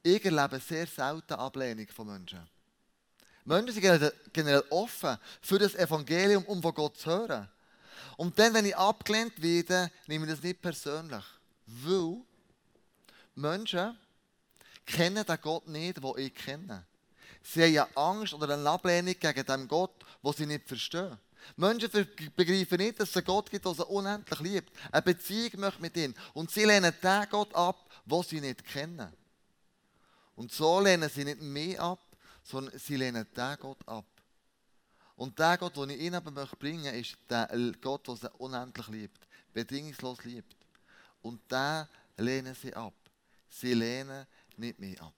Ich 0.02 0.24
erlebe 0.24 0.60
sehr 0.60 0.86
selten 0.86 1.34
Ablehnung 1.34 1.88
von 1.88 2.06
Menschen. 2.06 2.46
Menschen 3.44 3.72
sind 3.72 4.12
generell 4.32 4.64
offen 4.70 5.18
für 5.40 5.58
das 5.58 5.74
Evangelium, 5.74 6.44
um 6.44 6.62
von 6.62 6.74
Gott 6.74 6.96
zu 6.96 7.10
hören. 7.10 7.48
Und 8.16 8.38
dann, 8.38 8.54
wenn 8.54 8.66
ich 8.66 8.76
abgelehnt 8.76 9.40
werde, 9.42 9.90
nehme 10.06 10.26
ich 10.26 10.32
das 10.32 10.42
nicht 10.42 10.62
persönlich. 10.62 11.24
Weil 11.66 12.22
Menschen 13.34 13.98
kennen 14.86 15.24
den 15.24 15.40
Gott 15.40 15.66
nicht, 15.68 16.02
den 16.02 16.18
ich 16.18 16.34
kenne. 16.34 16.84
Sie 17.42 17.78
haben 17.78 17.96
Angst 17.96 18.34
oder 18.34 18.54
eine 18.54 18.68
Ablehnung 18.68 19.14
gegen 19.18 19.46
den 19.46 19.68
Gott, 19.68 19.94
den 20.22 20.32
sie 20.32 20.46
nicht 20.46 20.66
verstehen. 20.66 21.18
Menschen 21.56 21.90
begreifen 22.34 22.78
nicht, 22.78 22.98
dass 22.98 23.10
es 23.10 23.16
einen 23.16 23.26
Gott 23.26 23.50
gibt, 23.50 23.66
der 23.66 23.74
sie 23.74 23.84
unendlich 23.84 24.40
liebt. 24.40 24.72
Eine 24.90 25.02
Beziehung 25.02 25.60
möchte 25.60 25.82
mit 25.82 25.96
ihm. 25.96 26.14
Und 26.32 26.50
sie 26.50 26.64
lehnen 26.64 26.92
den 27.02 27.26
Gott 27.30 27.54
ab, 27.54 27.88
den 28.06 28.22
sie 28.22 28.40
nicht 28.40 28.64
kennen. 28.64 29.12
Und 30.36 30.52
so 30.52 30.80
lehnen 30.80 31.10
sie 31.10 31.24
nicht 31.24 31.40
mehr 31.40 31.80
ab, 31.80 32.00
sondern 32.42 32.78
sie 32.78 32.96
lehnen 32.96 33.26
den 33.36 33.56
Gott 33.58 33.86
ab. 33.86 34.06
Und 35.16 35.38
der 35.38 35.58
Gott, 35.58 35.76
den 35.76 35.90
ich 35.90 36.00
ihnen 36.00 36.16
aber 36.16 36.30
möchte 36.30 36.56
bringen 36.56 36.92
ist 36.94 37.16
der 37.28 37.48
Gott, 37.80 38.08
der 38.08 38.16
sie 38.16 38.30
unendlich 38.38 38.88
liebt, 38.88 39.28
bedingungslos 39.52 40.24
liebt. 40.24 40.56
Und 41.22 41.40
den 41.52 41.86
lehnen 42.16 42.54
sie 42.54 42.74
ab. 42.74 42.94
Sie 43.54 43.72
lehnen 43.72 44.26
nicht 44.56 44.80
mehr 44.80 45.00
ab. 45.00 45.12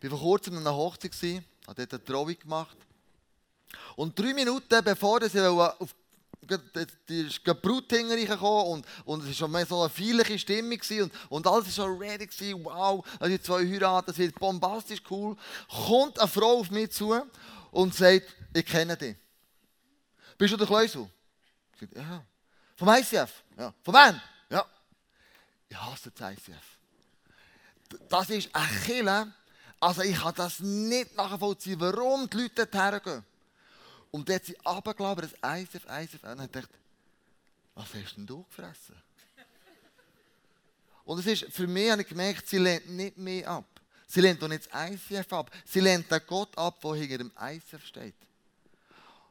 Ich 0.00 0.10
war 0.10 0.18
vor 0.18 0.30
kurzem 0.30 0.56
an 0.56 0.66
einer 0.66 0.74
Hochzeit, 0.74 1.12
habe 1.66 1.86
dort 1.86 1.94
eine 1.94 2.04
Trauung 2.04 2.36
gemacht. 2.36 2.76
Und 3.94 4.18
drei 4.18 4.34
Minuten 4.34 4.84
bevor 4.84 5.20
sie 5.28 5.40
auf 5.40 5.94
die 6.40 7.54
Brut 7.62 7.92
hinterhergekommen 7.92 8.72
und, 8.72 8.86
und 9.04 9.20
es 9.20 9.26
war 9.26 9.34
schon 9.34 9.50
mehr 9.52 9.66
so 9.66 9.80
eine 9.80 9.90
feierliche 9.90 10.38
Stimmung 10.40 10.80
und, 11.02 11.12
und 11.28 11.46
alles 11.46 11.66
war 11.66 11.86
schon 11.86 11.98
ready 11.98 12.26
gewesen, 12.26 12.64
wow, 12.64 13.06
also 13.20 13.36
die 13.36 13.42
zwei 13.42 13.64
heiraten, 13.68 14.06
das 14.06 14.18
wird 14.18 14.34
bombastisch 14.40 15.02
cool. 15.10 15.36
Kommt 15.68 16.18
eine 16.18 16.28
Frau 16.28 16.60
auf 16.60 16.70
mich 16.70 16.90
zu 16.90 17.14
und 17.70 17.94
sagt, 17.94 18.26
ich 18.54 18.66
kenne 18.66 18.96
dich. 18.96 19.16
Bist 20.36 20.52
du 20.52 20.56
der 20.56 20.66
Kleusel? 20.66 21.08
Ich 21.74 21.80
sage, 21.80 21.96
ja. 21.96 22.24
Vom 22.74 22.88
ICF? 22.88 23.44
Ja. 23.56 23.74
Von 23.82 23.94
wem? 23.94 24.20
Ich 25.68 25.76
hasse 25.76 26.10
das 26.10 26.32
ICF. 26.32 26.78
Das 28.08 28.30
ist 28.30 28.54
ein 28.54 28.82
Killer. 28.84 29.32
Also 29.80 30.02
ich 30.02 30.16
kann 30.16 30.34
das 30.34 30.60
nicht 30.60 31.16
nachvollziehen, 31.16 31.80
warum 31.80 32.28
die 32.28 32.36
Leute 32.36 32.66
dorthin 32.66 33.00
gehen. 33.02 33.24
Und 34.10 34.28
dort 34.28 34.44
sind 34.44 34.66
runtergelabert, 34.66 35.32
das 35.42 35.60
ICF, 35.60 35.86
ICF. 35.88 36.24
Und 36.24 36.44
ich 36.44 36.50
dachte, 36.50 36.68
was 37.74 37.94
hast 37.94 38.16
denn 38.16 38.26
du 38.26 38.42
gefressen? 38.44 38.96
Und 41.04 41.20
es 41.20 41.26
ist, 41.26 41.52
für 41.52 41.66
mich 41.66 41.90
habe 41.90 42.02
ich 42.02 42.08
gemerkt, 42.08 42.48
sie 42.48 42.58
lehnt 42.58 42.88
nicht 42.90 43.16
mehr 43.16 43.48
ab. 43.48 43.64
Sie 44.06 44.20
lehnt 44.20 44.42
doch 44.42 44.48
nicht 44.48 44.68
das 44.72 44.90
ICF 44.90 45.32
ab. 45.32 45.50
Sie 45.64 45.80
lehnt 45.80 46.10
den 46.10 46.20
Gott 46.26 46.56
ab, 46.58 46.80
der 46.80 46.94
hinter 46.94 47.18
dem 47.18 47.32
ICF 47.40 47.84
steht. 47.84 48.14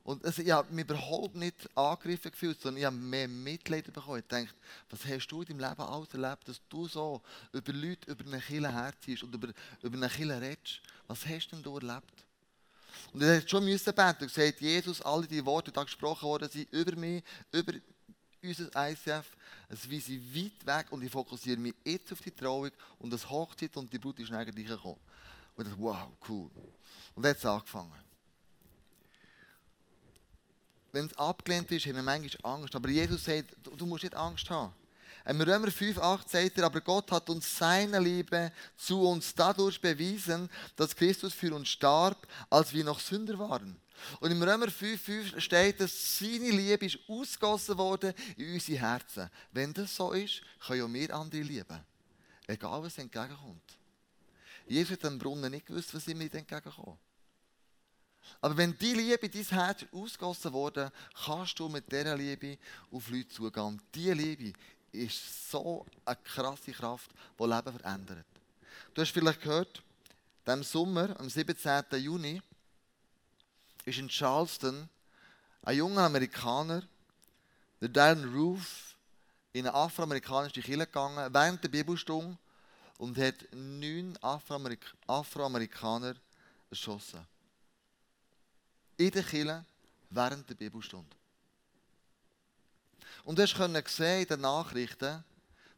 Und 0.08 0.24
also, 0.24 0.42
ich 0.42 0.52
habe 0.52 0.74
mich 0.74 0.86
überhaupt 0.86 1.36
nicht 1.36 1.70
angegriffen 1.78 2.32
gefühlt, 2.32 2.62
sondern 2.62 2.78
ich 2.80 2.86
habe 2.86 2.96
mehr 2.96 3.28
Mitleid 3.28 3.92
bekommen. 3.92 4.20
Ich 4.20 4.28
dachte, 4.28 4.48
was 4.90 5.06
hast 5.06 5.28
du 5.28 5.42
in 5.42 5.48
deinem 5.58 5.70
Leben 5.70 5.82
alles 5.82 6.14
erlebt, 6.14 6.48
dass 6.48 6.62
du 6.70 6.88
so 6.88 7.22
über 7.52 7.74
Leute, 7.74 8.10
über 8.10 8.24
eine 8.26 8.40
Kille 8.40 8.72
herziehst 8.72 9.24
und 9.24 9.36
über, 9.36 9.50
über 9.82 9.98
eine 9.98 10.08
Kille 10.08 10.40
redest? 10.40 10.80
Was 11.08 11.26
hast 11.26 11.50
denn 11.50 11.62
du 11.62 11.76
erlebt? 11.76 12.26
Und 13.12 13.22
er 13.22 13.36
hat 13.36 13.50
schon 13.50 13.66
müssen 13.66 13.94
beten 13.94 14.24
und 14.24 14.34
gesagt, 14.34 14.62
Jesus, 14.62 15.02
alle 15.02 15.28
die 15.28 15.46
Worte, 15.46 15.74
die 15.74 15.80
gesprochen 15.82 16.26
worden 16.26 16.48
sind, 16.48 16.72
über 16.72 16.96
mich, 16.96 17.22
über 17.52 17.74
unser 18.42 18.90
ICF, 18.90 19.36
es 19.68 19.92
weise 19.92 20.14
weit 20.14 20.66
weg 20.66 20.88
und 20.92 21.04
ich 21.04 21.12
fokussiere 21.12 21.60
mich 21.60 21.76
jetzt 21.84 22.14
auf 22.14 22.22
die 22.22 22.32
Trauung 22.32 22.72
und 23.00 23.12
das 23.12 23.30
Hochzeit 23.30 23.76
und 23.76 23.92
die 23.92 24.00
Brut 24.00 24.20
ist 24.20 24.32
eigentlich 24.32 24.68
gekommen. 24.68 25.02
Und 25.58 25.66
ich 25.66 25.74
dachte, 25.74 25.84
wow, 25.84 26.08
cool. 26.30 26.50
Und 27.14 27.24
dann 27.24 27.32
hat 27.32 27.38
es 27.40 27.46
angefangen. 27.46 28.07
Wenn 30.92 31.06
es 31.08 31.18
abgelehnt 31.18 31.72
ist, 31.72 31.86
haben 31.86 31.96
wir 31.96 32.04
manchmal 32.04 32.54
Angst. 32.54 32.76
Aber 32.76 32.90
Jesus 32.90 33.26
sagt, 33.26 33.56
du 33.64 33.86
musst 33.86 34.04
nicht 34.04 34.16
Angst 34.16 34.50
haben. 34.50 34.74
Im 35.28 35.42
Römer 35.42 35.68
5,8 35.68 36.30
sagt 36.30 36.58
er, 36.58 36.66
aber 36.66 36.80
Gott 36.80 37.12
hat 37.12 37.30
uns 37.30 37.58
seine 37.58 38.00
Liebe 38.00 38.52
zu 38.78 39.02
uns 39.02 39.36
dadurch 39.36 39.82
bewiesen, 39.82 40.50
dass 40.78 40.96
Christus 40.96 41.34
für 41.34 41.54
uns 41.54 41.68
starb, 41.68 42.26
als 42.50 42.72
wir 42.72 42.86
noch 42.86 43.02
Sünder 43.02 43.38
waren. 43.38 43.76
Und 44.22 44.32
im 44.32 44.42
Römer 44.42 44.68
5,5 44.68 45.40
steht, 45.42 45.82
dass 45.82 46.18
seine 46.18 46.52
Liebe 46.52 46.86
ist 46.86 47.00
ausgossen 47.10 47.78
worden 47.78 48.14
in 48.38 48.54
unsere 48.54 48.80
Herzen. 48.80 49.30
Wenn 49.52 49.74
das 49.74 49.94
so 49.94 50.14
ist, 50.14 50.42
können 50.66 50.84
auch 50.84 50.94
wir 50.94 51.14
andere 51.14 51.42
lieben. 51.42 51.80
Egal, 52.48 52.84
was 52.84 52.98
entgegenkommt. 52.98 53.78
Jesus 54.66 54.94
hat 54.94 55.06
am 55.06 55.20
Brunnen 55.20 55.52
nicht 55.52 55.66
gewusst, 55.66 55.94
was 55.94 56.08
ihm 56.08 56.22
entgegenkommt. 56.22 57.00
Aber 58.42 58.56
wenn 58.58 58.78
die 58.78 58.94
Liebe 58.94 59.26
in 59.26 59.32
dein 59.32 59.46
Herz 59.46 59.86
ausgossen 59.92 60.54
wurde, 60.54 60.92
kannst 61.26 61.58
du 61.60 61.70
mit 61.70 61.92
dieser 61.92 62.16
Liebe 62.16 62.58
auf 62.92 63.10
Leute 63.10 63.30
zugehen. 63.30 63.82
Diese 63.94 64.14
Liebe 64.14 64.54
ist 64.92 65.50
so 65.52 65.86
eine 66.06 66.16
krasse 66.18 66.72
Kraft, 66.72 67.12
die 67.40 67.44
Leben 67.44 67.80
verändert. 67.80 68.26
Du 68.94 69.02
hast 69.02 69.12
vielleicht 69.12 69.42
gehört, 69.42 69.84
im 70.46 70.64
Sommer, 70.64 71.20
am 71.20 71.30
17. 71.30 71.84
Juni, 71.98 72.42
ist 73.86 74.00
in 74.00 74.10
Charleston 74.10 74.88
ein 75.64 75.78
junger 75.78 76.04
Amerikaner, 76.04 76.84
der 77.82 77.90
Darren 77.90 78.34
Roof, 78.34 78.96
in 79.54 79.66
eine 79.66 79.76
afroamerikanische 79.76 80.62
Kirche 80.62 80.86
gegangen, 80.86 81.34
während 81.34 81.64
der 81.64 81.70
Bibelstunde 81.70 82.38
und 82.98 83.18
hat 83.18 83.36
neun 83.52 84.18
Afroamerik 84.22 84.86
Afroamerikaner 85.08 86.16
erschossen. 86.70 87.26
In 88.98 89.12
der 89.12 89.24
Kirche 89.24 89.66
während 90.10 90.50
der 90.50 90.56
Bibelstunde. 90.56 91.16
Und 93.24 93.38
du 93.38 93.44
hast 93.44 93.96
sehen 93.96 94.22
in 94.22 94.28
den 94.28 94.42
Nachrichten, 94.42 95.24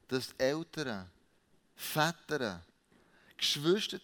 dass 0.07 0.31
Eltern, 0.37 1.09
Väter, 1.75 2.63
Geschwister 3.37 3.99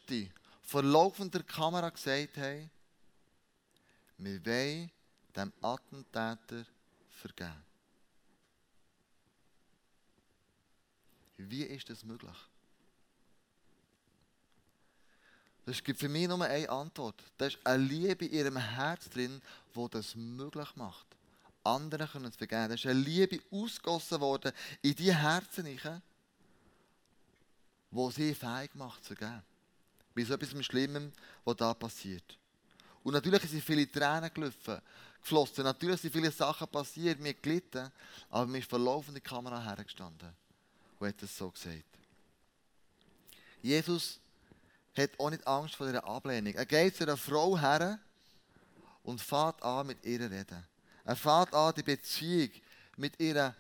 vor 0.64 0.84
laufender 0.84 1.44
Kamera 1.44 1.90
gesagt 1.90 2.38
haben, 2.38 2.70
wir 4.18 4.46
wollen 4.46 4.92
dem 5.36 5.52
Attentäter 5.62 6.66
vergeben. 7.10 7.64
Wie 11.38 11.64
ist 11.64 11.90
das 11.90 12.04
möglich? 12.04 12.36
Es 15.66 15.84
gibt 15.84 16.00
für 16.00 16.10
mich 16.10 16.28
nur 16.28 16.44
eine 16.44 16.70
Antwort. 16.70 17.24
Da 17.38 17.48
ist 17.48 17.58
eine 17.64 17.84
Liebe 17.84 18.26
in 18.26 18.34
ihrem 18.34 18.58
Herz 18.58 19.10
drin, 19.10 19.42
die 19.76 19.90
das 19.90 20.16
möglich 20.16 20.76
macht. 20.76 21.08
Andere 21.64 22.08
können 22.08 22.26
es 22.26 22.36
vergeben. 22.36 22.70
Da 22.70 22.76
ist 22.76 22.86
eine 22.86 23.00
Liebe 23.00 23.40
ausgossen 23.50 24.22
worden 24.22 24.52
in 24.84 24.96
die 24.96 25.14
Herzen, 25.14 25.68
wo 27.90 28.12
sie 28.12 28.36
fähig 28.36 28.76
macht 28.76 29.04
zu 29.04 29.16
vergeben. 29.16 29.42
Bei 30.14 30.24
so 30.24 30.36
etwas 30.36 30.66
Schlimmem, 30.66 31.12
was 31.44 31.56
da 31.58 31.74
passiert. 31.74 32.38
Und 33.04 33.14
natürlich 33.14 33.42
sind 33.44 33.64
viele 33.64 33.92
Tränen 33.92 34.32
geflossen. 34.34 35.64
Natürlich 35.64 36.02
sind 36.02 36.14
viele 36.14 36.32
Sachen 36.32 36.68
passiert, 36.68 37.20
mir 37.20 37.34
gelitten. 37.34 37.92
Aber 38.30 38.46
mir 38.46 38.60
ist 38.60 38.70
vor 38.70 38.80
laufender 38.80 39.22
Kamera 39.22 39.62
hergestanden 39.62 40.32
und 41.00 41.08
hat 41.08 41.22
es 41.24 41.36
so 41.36 41.50
gesagt. 41.50 41.84
Jesus 43.62 44.20
hat 44.98 45.20
auch 45.20 45.30
nicht 45.30 45.46
Angst 45.46 45.76
vor 45.76 45.88
dieser 45.88 46.06
Ablehnung. 46.06 46.54
Er 46.54 46.66
geht 46.66 46.96
zu 46.96 47.04
einer 47.04 47.18
Frau 47.18 47.58
her 47.58 48.00
und 49.04 49.22
fährt 49.22 49.62
an, 49.64 49.88
mit 49.88 50.04
ihr 50.06 50.20
zu 50.20 50.32
reden. 50.32 50.66
Er 51.04 51.16
fährt 51.16 51.54
an, 51.54 51.74
die 51.76 51.84
Beziehung 51.84 52.50
mit 52.98 53.20
ihr 53.20 53.54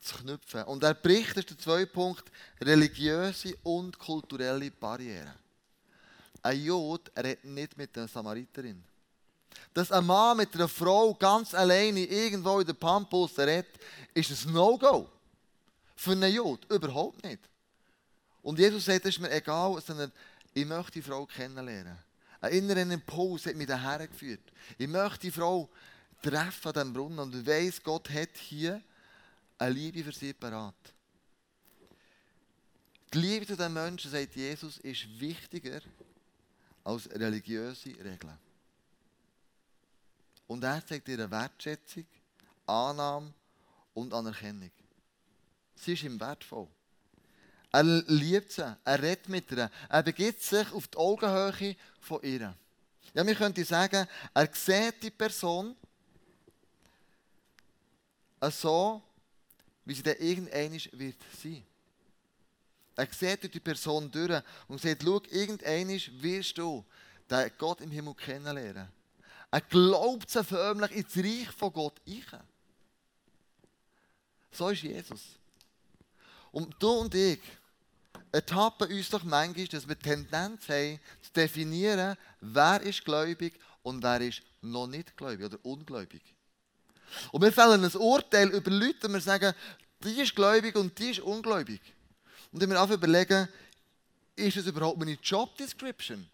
zu 0.00 0.16
knüpfen. 0.18 0.62
Und 0.64 0.82
er 0.82 0.94
bricht, 0.94 1.30
das 1.30 1.44
ist 1.44 1.50
der 1.50 1.58
zweite 1.58 1.86
Punkt, 1.86 2.24
religiöse 2.60 3.56
und 3.62 3.98
kulturelle 3.98 4.70
Barrieren. 4.70 5.34
Ein 6.42 6.64
Jod 6.64 7.10
redet 7.16 7.44
nicht 7.44 7.76
mit 7.76 7.96
einer 7.96 8.08
Samariterin. 8.08 8.82
Dass 9.74 9.92
ein 9.92 10.06
Mann 10.06 10.36
mit 10.36 10.54
einer 10.54 10.68
Frau 10.68 11.14
ganz 11.14 11.54
alleine 11.54 12.04
irgendwo 12.04 12.60
in 12.60 12.66
der 12.66 12.74
Pampus 12.74 13.38
redet, 13.38 13.66
ist 14.14 14.46
ein 14.46 14.52
No-Go. 14.52 15.08
Für 15.96 16.12
einen 16.12 16.32
Jod 16.32 16.64
überhaupt 16.70 17.22
nicht. 17.24 17.40
Und 18.42 18.58
Jesus 18.58 18.84
sagt, 18.84 19.04
es 19.04 19.16
ist 19.16 19.20
mir 19.20 19.30
egal, 19.30 19.80
sondern 19.84 20.12
ich 20.54 20.66
möchte 20.66 20.92
die 20.92 21.02
Frau 21.02 21.26
kennenlernen. 21.26 21.98
Ein 22.40 22.52
innerer 22.52 22.80
Impuls 22.80 23.46
hat 23.46 23.56
mich 23.56 23.66
daher 23.66 24.06
geführt. 24.06 24.52
Ich 24.76 24.88
möchte 24.88 25.20
die 25.20 25.30
Frau 25.30 25.68
treffen 26.22 26.68
an 26.68 26.74
diesem 26.74 26.92
Brunnen 26.92 27.18
und 27.18 27.46
weiss, 27.46 27.82
Gott 27.82 28.10
hat 28.10 28.36
hier 28.36 28.82
eine 29.58 29.74
Liebe 29.74 30.04
für 30.04 30.12
sie 30.12 30.32
parat. 30.32 30.74
Die 33.12 33.18
Liebe 33.18 33.46
zu 33.46 33.56
den 33.56 33.72
Menschen, 33.72 34.10
sagt 34.10 34.36
Jesus, 34.36 34.78
ist 34.78 35.20
wichtiger 35.20 35.80
als 36.84 37.10
religiöse 37.10 37.90
Regeln. 37.90 38.38
Und 40.46 40.62
er 40.64 40.84
zeigt 40.86 41.08
ihr 41.08 41.30
Wertschätzung, 41.30 42.06
Annahme 42.66 43.32
und 43.94 44.12
Anerkennung. 44.12 44.70
Sie 45.74 45.92
ist 45.92 46.02
ihm 46.02 46.20
wertvoll. 46.20 46.68
Er 47.70 47.82
liebt 47.82 48.52
sie, 48.52 48.76
er 48.84 49.02
redet 49.02 49.28
mit 49.28 49.50
ihr, 49.52 49.70
er 49.88 50.02
begibt 50.02 50.42
sich 50.42 50.72
auf 50.72 50.88
die 50.88 50.96
Augenhöhe 50.96 51.76
von 52.00 52.22
ihr. 52.22 52.54
Ja, 53.14 53.26
wir 53.26 53.34
könnten 53.34 53.64
sagen, 53.64 54.06
er 54.32 54.48
sieht 54.54 55.02
die 55.02 55.10
Person 55.10 55.76
so, 58.50 59.02
wie 59.84 59.94
sie 59.94 60.02
dann 60.02 60.16
irgendwann 60.18 60.72
wird. 60.92 61.16
Er 62.96 63.06
sieht 63.12 63.42
durch 63.42 63.52
die 63.52 63.60
Person 63.60 64.10
durch 64.10 64.42
und 64.66 64.80
sagt, 64.80 65.02
schau, 65.02 65.20
irgendwann 65.30 65.88
wirst 66.22 66.58
du 66.58 66.84
den 67.30 67.50
Gott 67.58 67.80
im 67.80 67.90
Himmel 67.90 68.14
kennenlernen. 68.14 68.88
Er 69.50 69.60
glaubt 69.62 70.30
so 70.30 70.42
förmlich 70.42 70.90
ins 70.92 71.16
Reich 71.16 71.50
von 71.50 71.72
Gott 71.72 72.00
ein. 72.06 72.24
So 74.50 74.68
ist 74.68 74.82
Jesus. 74.82 75.38
Und 76.50 76.74
du 76.78 76.90
und 76.90 77.14
ich 77.14 77.40
ertappen 78.32 78.90
uns 78.90 79.10
doch 79.10 79.24
manchmal, 79.24 79.66
dass 79.66 79.88
wir 79.88 79.98
Tendenz 79.98 80.68
haben, 80.68 81.00
zu 81.22 81.32
definieren, 81.32 82.16
wer 82.40 82.80
ist 82.82 83.04
gläubig 83.04 83.58
und 83.82 84.02
wer 84.02 84.20
ist 84.20 84.42
noch 84.60 84.86
nicht 84.86 85.16
gläubig 85.16 85.46
oder 85.46 85.58
ungläubig. 85.62 86.22
Und 87.32 87.42
wir 87.42 87.52
fällen 87.52 87.84
ein 87.84 87.96
Urteil 87.96 88.48
über 88.50 88.70
Leute 88.70 89.06
und 89.06 89.14
wir 89.14 89.20
sagen, 89.20 89.54
die 90.04 90.20
ist 90.20 90.34
gläubig 90.34 90.76
und 90.76 90.98
die 90.98 91.10
ist 91.10 91.20
ungläubig. 91.20 91.80
Und 92.52 92.60
wenn 92.60 92.70
wir 92.70 92.80
einfach 92.80 92.94
überlegen, 92.94 93.48
ist 94.36 94.56
es 94.56 94.66
überhaupt 94.66 94.98
meine 94.98 95.18
Job 95.22 95.56
Description? 95.56 96.28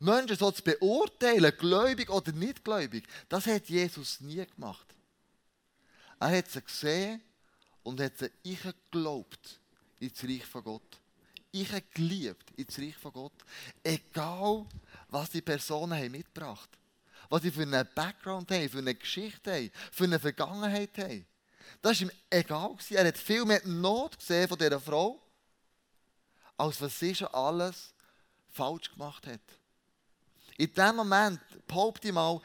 Menschen 0.00 0.36
so 0.36 0.50
zu 0.50 0.62
beurteilen, 0.62 1.52
gläubig 1.58 2.08
oder 2.10 2.32
nicht 2.32 2.64
gläubig, 2.64 3.04
das 3.28 3.46
hat 3.46 3.68
Jesus 3.68 4.20
nie 4.20 4.44
gemacht. 4.46 4.86
Er 6.20 6.36
hat 6.36 6.50
sie 6.50 6.62
gesehen 6.62 7.20
und 7.82 8.00
hat 8.00 8.18
sie 8.18 8.30
geglaubt 8.42 9.60
ins 9.98 10.22
Reich 10.22 10.46
von 10.46 10.62
Gott. 10.62 11.00
Ich 11.60 11.72
habe 11.72 11.82
geliebt 11.92 12.50
ins 12.56 12.78
Reich 12.78 12.96
von 12.96 13.12
Gott. 13.12 13.32
Egal, 13.82 14.66
was 15.08 15.30
die 15.30 15.42
Personen 15.42 15.98
haben 15.98 16.12
mitgebracht 16.12 16.70
was 17.28 17.42
sie 17.42 17.50
für 17.50 17.62
einen 17.62 17.88
Background 17.94 18.50
haben, 18.50 18.68
für 18.68 18.78
eine 18.78 18.94
Geschichte 18.94 19.52
haben, 19.52 19.70
für 19.92 20.04
eine 20.04 20.18
Vergangenheit 20.18 20.96
haben. 20.98 21.26
Das 21.82 22.00
war 22.00 22.08
ihm 22.08 22.12
egal. 22.30 22.76
Er 22.90 23.06
hat 23.06 23.18
viel 23.18 23.44
mehr 23.44 23.60
Not 23.66 24.18
gesehen 24.18 24.48
von 24.48 24.58
dieser 24.58 24.80
Frau, 24.80 25.20
als 26.56 26.80
was 26.80 26.98
sie 26.98 27.14
schon 27.14 27.28
alles 27.28 27.92
falsch 28.48 28.90
gemacht 28.90 29.26
hat. 29.26 29.40
In 30.56 30.72
dem 30.72 30.96
Moment, 30.96 31.40
behaupte 31.66 32.08
ich 32.08 32.14
mal, 32.14 32.40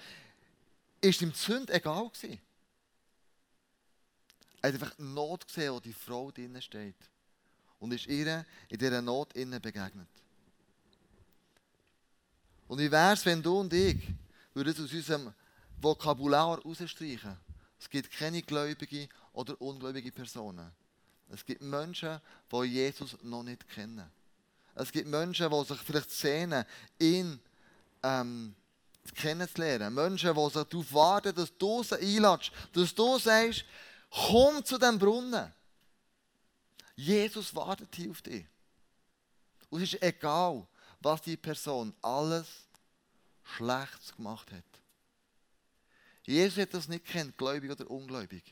ist 1.01 1.21
ihm 1.21 1.31
die 1.31 1.37
Sünde 1.37 1.73
egal 1.73 2.09
gewesen. 2.09 2.39
Er 4.61 4.73
hat 4.73 4.81
einfach 4.81 4.97
Not 4.97 5.47
gesehen, 5.47 5.73
wo 5.73 5.79
die 5.79 5.93
Frau 5.93 6.31
drinnen 6.31 6.61
steht. 6.61 6.95
Und 7.83 7.91
ist 7.91 8.07
ihr 8.07 8.45
in 8.69 8.77
dieser 8.77 9.01
Not 9.01 9.33
innen 9.33 9.61
begegnet. 9.61 10.07
Und 12.69 12.79
wie 12.79 12.89
wäre 12.89 13.11
es, 13.11 13.25
wenn 13.25 13.43
du 13.43 13.59
und 13.59 13.73
ich 13.73 13.97
würde 14.53 14.69
es 14.69 14.79
aus 14.79 14.93
unserem 14.93 15.33
Vokabular 15.81 16.59
rausstreichen. 16.61 17.37
Es 17.77 17.89
gibt 17.89 18.09
keine 18.09 18.41
gläubige 18.41 19.09
oder 19.33 19.59
ungläubige 19.59 20.13
Personen. 20.13 20.71
Es 21.29 21.45
gibt 21.45 21.61
Menschen, 21.61 22.21
die 22.49 22.63
Jesus 22.63 23.17
noch 23.21 23.43
nicht 23.43 23.67
kennen. 23.67 24.09
Es 24.75 24.89
gibt 24.89 25.09
Menschen, 25.09 25.51
die 25.51 25.65
sich 25.65 25.79
vielleicht 25.79 26.11
sehnen, 26.11 26.63
ihn 26.99 27.37
ähm, 28.01 28.55
kennenzulernen. 29.13 29.93
Menschen, 29.93 30.33
die 30.33 30.43
sich 30.45 30.53
darauf 30.53 30.93
warten, 30.93 31.35
dass 31.35 31.51
du 31.57 31.83
sie 31.83 31.97
einladest, 31.97 32.53
dass 32.71 32.95
du 32.95 33.19
sagst, 33.19 33.65
komm 34.09 34.63
zu 34.63 34.77
dem 34.77 34.97
Brunnen. 34.97 35.51
Jesus 36.95 37.55
wartet 37.55 37.95
hier 37.95 38.11
auf 38.11 38.21
dich. 38.21 38.45
Und 39.69 39.81
es 39.81 39.93
ist 39.93 40.03
egal, 40.03 40.67
was 40.99 41.21
die 41.21 41.37
Person 41.37 41.93
alles 42.01 42.47
Schlechtes 43.43 44.15
gemacht 44.15 44.51
hat. 44.51 44.63
Jesus 46.23 46.57
hat 46.59 46.73
das 46.73 46.87
nicht 46.87 47.05
kennt, 47.05 47.37
gläubig 47.37 47.71
oder 47.71 47.89
ungläubig. 47.89 48.43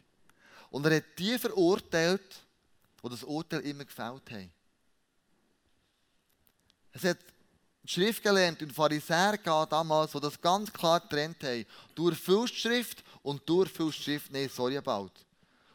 Und 0.70 0.86
er 0.86 0.98
hat 0.98 1.18
die 1.18 1.38
verurteilt, 1.38 2.44
die 3.04 3.10
das 3.10 3.24
Urteil 3.24 3.62
immer 3.62 3.86
gefällt 3.86 4.30
haben. 4.32 4.52
Es 6.92 7.04
hat 7.04 7.20
die 7.84 7.90
Schrift 7.90 8.22
gelernt 8.22 8.62
und 8.62 8.74
Pharisäer 8.74 9.38
damals, 9.38 10.12
die 10.12 10.20
das 10.20 10.40
ganz 10.40 10.72
klar 10.72 11.00
getrennt 11.00 11.44
haben. 11.44 11.66
Du 11.96 12.10
erfüllst 12.10 12.56
die 12.56 12.60
Schrift 12.60 13.04
und 13.22 13.48
du 13.48 13.64
erfüllst 13.64 14.00
die 14.00 14.04
Schrift. 14.04 14.32
Nein, 14.32 14.50
sorry 14.50 14.78
about. 14.78 15.12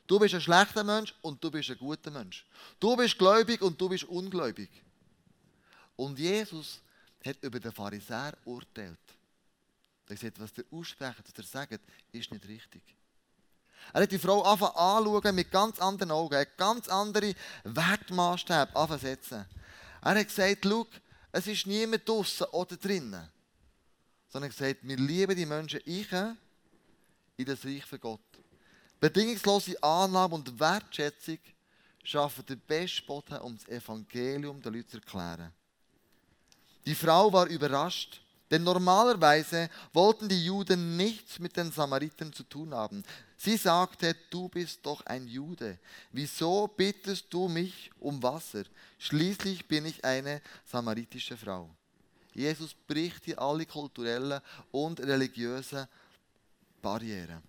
Du 0.06 0.18
bist 0.18 0.34
ein 0.34 0.40
schlechter 0.40 0.84
Mensch 0.84 1.14
und 1.22 1.42
du 1.42 1.50
bist 1.50 1.70
ein 1.70 1.78
guter 1.78 2.10
Mensch. 2.10 2.46
Du 2.78 2.96
bist 2.96 3.18
gläubig 3.18 3.60
und 3.62 3.80
du 3.80 3.88
bist 3.88 4.04
ungläubig. 4.04 4.70
Und 5.96 6.18
Jesus 6.18 6.80
hat 7.24 7.42
über 7.42 7.58
den 7.58 7.72
Pharisäer 7.72 8.36
urteilt. 8.44 8.98
Er 10.06 10.14
hat 10.14 10.20
gesagt, 10.20 10.40
was 10.40 10.52
der 10.52 10.64
aussprechen, 10.70 11.24
was 11.24 11.32
der 11.32 11.44
sagt, 11.44 11.80
ist 12.12 12.30
nicht 12.30 12.46
richtig. 12.46 12.82
Er 13.92 14.02
hat 14.02 14.12
die 14.12 14.18
Frau 14.18 14.42
anfangen 14.42 14.76
anschauen 14.76 15.34
mit 15.34 15.50
ganz 15.50 15.78
anderen 15.80 16.10
Augen, 16.10 16.34
er 16.34 16.40
hat 16.40 16.56
ganz 16.56 16.88
andere 16.88 17.34
Wertmaßstäbe 17.64 18.74
ansetzen. 18.74 19.44
Er 20.02 20.14
hat 20.14 20.28
gesagt, 20.28 20.58
schau, 20.64 20.86
es 21.32 21.46
ist 21.46 21.66
niemand 21.66 22.08
draußen 22.08 22.46
oder 22.52 22.76
drinnen. 22.76 23.28
Sondern 24.28 24.50
er 24.50 24.52
hat 24.52 24.58
gesagt, 24.58 24.80
wir 24.82 24.96
lieben 24.96 25.36
die 25.36 25.46
Menschen 25.46 25.80
ich 25.84 26.12
in 26.12 27.44
das 27.44 27.64
Reich 27.64 27.84
von 27.84 28.00
Gott. 28.00 28.20
Bedingungslose 28.98 29.82
Annahme 29.82 30.36
und 30.36 30.58
Wertschätzung 30.58 31.38
schaffen 32.02 32.46
den 32.46 32.60
besten 32.60 33.06
Boden, 33.06 33.38
um 33.40 33.56
das 33.56 33.68
Evangelium 33.68 34.62
den 34.62 34.72
Leuten 34.72 34.88
zu 34.88 34.96
erklären. 34.98 35.52
Die 36.86 36.94
Frau 36.94 37.32
war 37.32 37.46
überrascht, 37.46 38.22
denn 38.50 38.62
normalerweise 38.62 39.68
wollten 39.92 40.28
die 40.28 40.44
Juden 40.44 40.96
nichts 40.96 41.38
mit 41.40 41.56
den 41.56 41.72
Samaritern 41.72 42.32
zu 42.32 42.44
tun 42.44 42.72
haben. 42.72 43.02
Sie 43.36 43.56
sagte, 43.56 44.14
du 44.30 44.48
bist 44.48 44.86
doch 44.86 45.04
ein 45.04 45.26
Jude. 45.26 45.78
Wieso 46.12 46.68
bittest 46.68 47.26
du 47.30 47.48
mich 47.48 47.90
um 47.98 48.22
Wasser? 48.22 48.62
Schließlich 48.98 49.66
bin 49.66 49.84
ich 49.86 50.04
eine 50.04 50.40
samaritische 50.64 51.36
Frau. 51.36 51.68
Jesus 52.32 52.72
bricht 52.72 53.24
hier 53.24 53.40
alle 53.40 53.66
kulturellen 53.66 54.40
und 54.70 55.00
religiösen 55.00 55.88
Barrieren. 56.80 57.42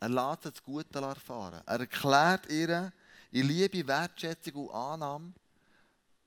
Er 0.00 0.08
lässt 0.08 0.44
das 0.44 0.62
Gute 0.62 0.98
erfahren. 0.98 1.60
Er 1.66 1.80
erklärt 1.80 2.50
ihr 2.50 2.92
in 3.32 3.48
Liebe, 3.48 3.86
Wertschätzung 3.86 4.66
und 4.66 4.74
Annahme, 4.74 5.32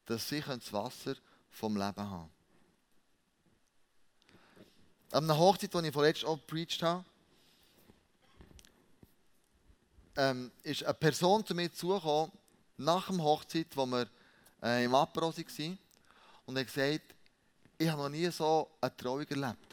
dass 0.06 0.28
sie 0.28 0.42
das 0.42 0.74
Wasser 0.74 1.16
vom 1.50 1.76
Leben 1.76 2.10
haben 2.10 2.30
An 5.12 5.24
einer 5.24 5.38
Hochzeit, 5.38 5.74
die 5.74 5.88
ich 5.88 5.94
vorletzt 5.94 6.26
auch 6.26 6.38
gepredigt 6.38 6.84
habe, 6.84 7.04
ähm, 10.16 10.52
ist 10.64 10.84
eine 10.84 10.94
Person 10.94 11.46
zu 11.46 11.56
mir 11.56 11.72
zugekommen, 11.72 12.32
nach 12.78 13.10
der 13.10 13.18
Hochzeit, 13.24 13.68
wo 13.76 13.86
wir 13.86 14.08
äh, 14.62 14.86
im 14.86 14.96
Apero 14.96 15.36
waren, 15.36 15.78
und 16.46 16.58
hat 16.58 16.68
gesagt, 16.68 17.16
ich 17.78 17.90
habe 17.90 18.04
noch 18.04 18.10
nie 18.10 18.30
so 18.30 18.70
eine 18.80 18.96
Trauung 18.96 19.28
erlebt. 19.28 19.71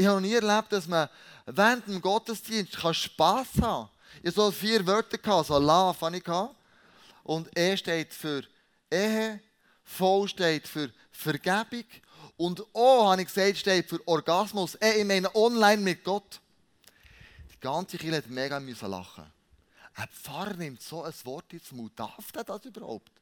Ich 0.00 0.06
habe 0.06 0.22
nie 0.22 0.32
erlebt, 0.32 0.72
dass 0.72 0.86
man 0.86 1.10
während 1.44 1.86
dem 1.86 2.00
Gottesdienst 2.00 2.72
Spass 2.72 3.48
haben 3.60 3.60
kann. 3.60 3.88
Ich 4.22 4.34
hatte 4.34 4.50
vier 4.50 4.86
Wörter, 4.86 5.44
so 5.44 5.58
Love 5.58 6.00
hatte 6.00 6.16
ich. 6.16 6.24
Und 7.22 7.54
E 7.54 7.76
steht 7.76 8.14
für 8.14 8.42
Ehe, 8.90 9.40
V 9.84 10.26
steht 10.26 10.66
für 10.66 10.90
Vergebung 11.12 11.84
und 12.38 12.64
O, 12.72 13.10
habe 13.10 13.20
ich 13.20 13.28
gesagt, 13.28 13.58
steht 13.58 13.90
für 13.90 14.00
Orgasmus. 14.08 14.74
E, 14.76 15.00
ich 15.00 15.04
meine 15.04 15.34
online 15.36 15.82
mit 15.82 16.02
Gott. 16.02 16.40
Die 17.52 17.60
ganze 17.60 17.98
Kirche 17.98 18.16
hat 18.16 18.30
mega 18.30 18.58
müssen 18.58 18.90
lachen. 18.90 19.30
Ein 19.96 20.08
Pfarrer 20.08 20.54
nimmt 20.54 20.80
so 20.80 21.02
ein 21.02 21.12
Wort 21.24 21.52
ins 21.52 21.72
Mund. 21.72 21.92
Darf 21.94 22.32
der 22.32 22.44
das 22.44 22.64
überhaupt? 22.64 23.12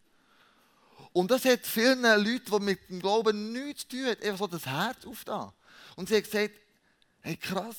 Und 1.12 1.28
das 1.28 1.44
hat 1.44 1.66
vielen 1.66 2.02
Leuten, 2.02 2.52
die 2.52 2.60
mit 2.60 2.88
dem 2.88 3.00
Glauben 3.00 3.52
nichts 3.52 3.82
zu 3.82 3.96
tun 3.96 4.06
haben, 4.06 4.22
einfach 4.22 4.38
so 4.38 4.46
das 4.46 4.64
Herz 4.64 5.04
aufgetan. 5.04 5.52
Und 5.96 6.08
sie 6.08 6.16
hat 6.16 6.22
gesagt, 6.22 6.54
hey 7.22 7.36
krass, 7.36 7.76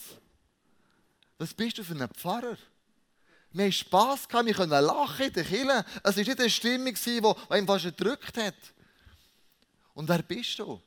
was 1.38 1.54
bist 1.54 1.78
du 1.78 1.84
für 1.84 1.94
ein 1.94 2.10
Pfarrer? 2.10 2.58
Wir 3.52 3.66
hatten 3.66 3.74
Spass, 3.74 4.28
wir 4.30 4.54
können 4.54 4.70
lachen 4.70 5.26
in 5.26 5.34
der 5.34 5.44
Kirche. 5.44 5.86
Es 6.04 6.18
war 6.18 6.24
nicht 6.24 6.40
eine 6.40 6.50
Stimmung, 6.50 6.94
die 6.94 7.34
einem 7.50 7.66
fast 7.68 7.86
erdrückt 7.86 8.38
hat. 8.38 8.56
Und 9.94 10.08
wer 10.08 10.22
bist 10.22 10.60
du? 10.60 10.82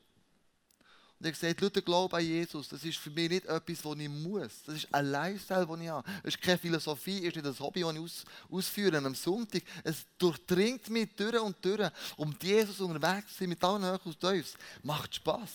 Und 1.23 1.27
hat 1.27 1.39
gesagt, 1.39 1.75
der 1.75 1.81
Glaube 1.81 2.17
an 2.17 2.23
Jesus, 2.23 2.67
das 2.67 2.83
ist 2.83 2.97
für 2.97 3.09
mich 3.09 3.29
nicht 3.29 3.45
etwas, 3.45 3.81
das 3.81 3.97
ich 3.97 4.09
muss. 4.09 4.63
Das 4.65 4.75
ist 4.75 4.93
ein 4.93 5.05
Lifestyle, 5.05 5.65
den 5.65 5.81
ich 5.81 5.89
habe. 5.89 6.09
Es 6.21 6.35
ist 6.35 6.41
keine 6.41 6.57
Philosophie, 6.57 7.19
es 7.19 7.27
ist 7.27 7.35
nicht 7.37 7.45
ein 7.45 7.59
Hobby, 7.59 7.81
das 7.81 7.93
ich 7.93 7.99
aus, 7.99 8.25
ausführe 8.49 8.97
am 8.97 9.15
Sonntag. 9.15 9.63
Es 9.83 10.05
durchdringt 10.17 10.89
mich 10.89 11.15
durch 11.15 11.39
und 11.39 11.55
durch. 11.63 11.89
Um 12.17 12.35
Jesus 12.41 12.79
unterwegs 12.79 13.31
zu 13.33 13.39
sein, 13.39 13.49
mit 13.49 13.63
allen 13.63 13.83
Höhen 13.83 13.99
und 14.03 14.19
Tiefs, 14.19 14.55
macht 14.83 15.15
Spass. 15.15 15.51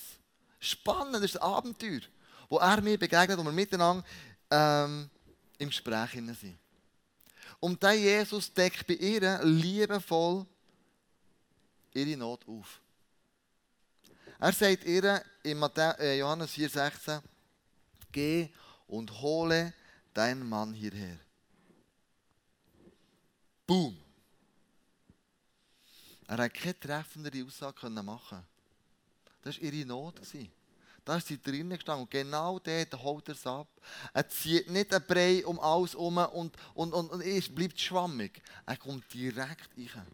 Spannend, 0.59 1.17
das 1.17 1.25
ist 1.25 1.37
ein 1.37 1.43
Abenteuer, 1.43 2.01
wo 2.49 2.59
er 2.59 2.81
mir 2.81 2.99
begegnet 2.99 3.39
und 3.39 3.45
wir 3.45 3.53
miteinander 3.53 4.05
ähm, 4.51 5.11
im 5.59 5.69
Gespräch 5.69 6.13
sind. 6.13 6.59
Und 7.61 7.83
der 7.83 7.95
Jesus 7.95 8.53
deckt 8.53 8.87
bei 8.87 8.95
ihr 8.95 9.41
liebevoll 9.45 10.47
ihre 11.93 12.17
Not 12.17 12.47
auf. 12.47 12.81
Er 14.39 14.53
sagt 14.53 14.85
ihr 14.85 15.23
in 15.43 15.61
äh, 15.63 16.19
Johannes 16.19 16.53
4,16: 16.53 17.21
Geh 18.13 18.49
und 18.87 19.11
hole 19.21 19.75
deinen 20.15 20.49
Mann 20.49 20.73
hierher. 20.73 21.19
Boom! 23.67 23.99
Er 26.29 26.39
hat 26.39 26.55
keine 26.55 26.79
treffendere 26.79 27.45
Aussage 27.45 27.89
machen 27.91 28.45
Das 29.43 29.57
war 29.57 29.63
ihre 29.63 29.87
Not. 29.87 30.21
Da 31.09 31.17
ist 31.17 31.29
sie 31.29 31.41
drinnen 31.41 31.71
gestanden. 31.71 32.03
Und 32.03 32.11
genau 32.11 32.59
dort 32.59 33.03
holt 33.03 33.29
er 33.29 33.35
es 33.35 33.47
ab. 33.47 33.67
Er 34.13 34.29
zieht 34.29 34.69
nicht 34.69 34.93
einen 34.93 35.07
Brei 35.07 35.47
um 35.47 35.59
alles 35.59 35.95
herum 35.95 36.19
und, 36.19 36.55
und, 36.75 36.93
und, 36.93 37.11
und 37.11 37.23
ist, 37.23 37.55
bleibt 37.55 37.81
schwammig. 37.81 38.43
Er 38.67 38.77
kommt 38.77 39.11
direkt 39.15 39.71
rein 39.75 40.07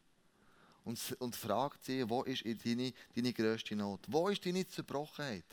und, 0.85 1.16
und 1.18 1.35
fragt 1.35 1.85
sie, 1.85 2.09
wo 2.09 2.22
ist 2.22 2.44
deine, 2.44 2.92
deine 3.12 3.33
grösste 3.33 3.74
Not? 3.74 4.02
Wo 4.07 4.28
ist 4.28 4.46
deine 4.46 4.68
Zerbrochenheit? 4.68 5.44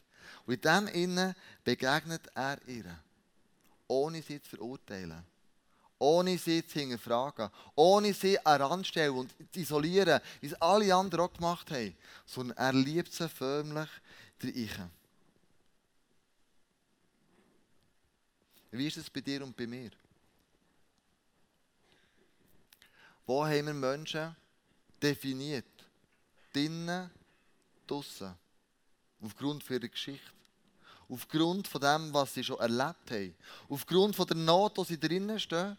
Und 0.45 0.53
in 0.53 0.61
dem 0.61 0.87
Innen 0.89 1.35
begegnet 1.63 2.21
er 2.35 2.59
ihr, 2.67 2.99
ohne 3.87 4.21
sie 4.21 4.39
zu 4.43 4.57
verurteilen, 4.57 5.25
ohne 5.97 6.37
sie 6.37 6.63
zu 6.67 6.81
hinterfragen, 6.81 7.49
ohne 7.73 8.13
sie 8.13 8.37
heranzustellen 8.45 9.15
und 9.15 9.31
zu 9.51 9.59
isolieren, 9.59 10.21
wie 10.39 10.45
es 10.45 10.61
alle 10.61 10.93
anderen 10.93 11.25
auch 11.25 11.33
gemacht 11.33 11.71
haben, 11.71 11.97
sondern 12.27 12.57
er 12.57 12.73
liebt 12.73 13.11
sie 13.11 13.27
förmlich 13.27 13.89
drin. 14.37 14.91
Wie 18.71 18.87
ist 18.87 18.97
es 18.97 19.09
bei 19.09 19.21
dir 19.21 19.43
und 19.43 19.55
bei 19.55 19.67
mir? 19.67 19.91
Wo 23.25 23.45
haben 23.45 23.65
wir 23.67 23.73
Menschen, 23.73 24.35
definiert. 25.01 25.65
Drinnen, 26.53 27.09
draussen. 27.87 28.33
Aufgrund 29.21 29.69
ihrer 29.69 29.87
Geschichte. 29.87 30.31
Aufgrund 31.09 31.67
von 31.67 31.81
dem, 31.81 32.13
was 32.13 32.33
sie 32.33 32.43
schon 32.43 32.59
erlebt 32.59 33.11
haben. 33.11 33.35
Aufgrund 33.69 34.15
von 34.15 34.27
der 34.27 34.37
Not, 34.37 34.77
die 34.77 34.85
sie 34.85 34.99
drinnen 34.99 35.39
stehen. 35.39 35.77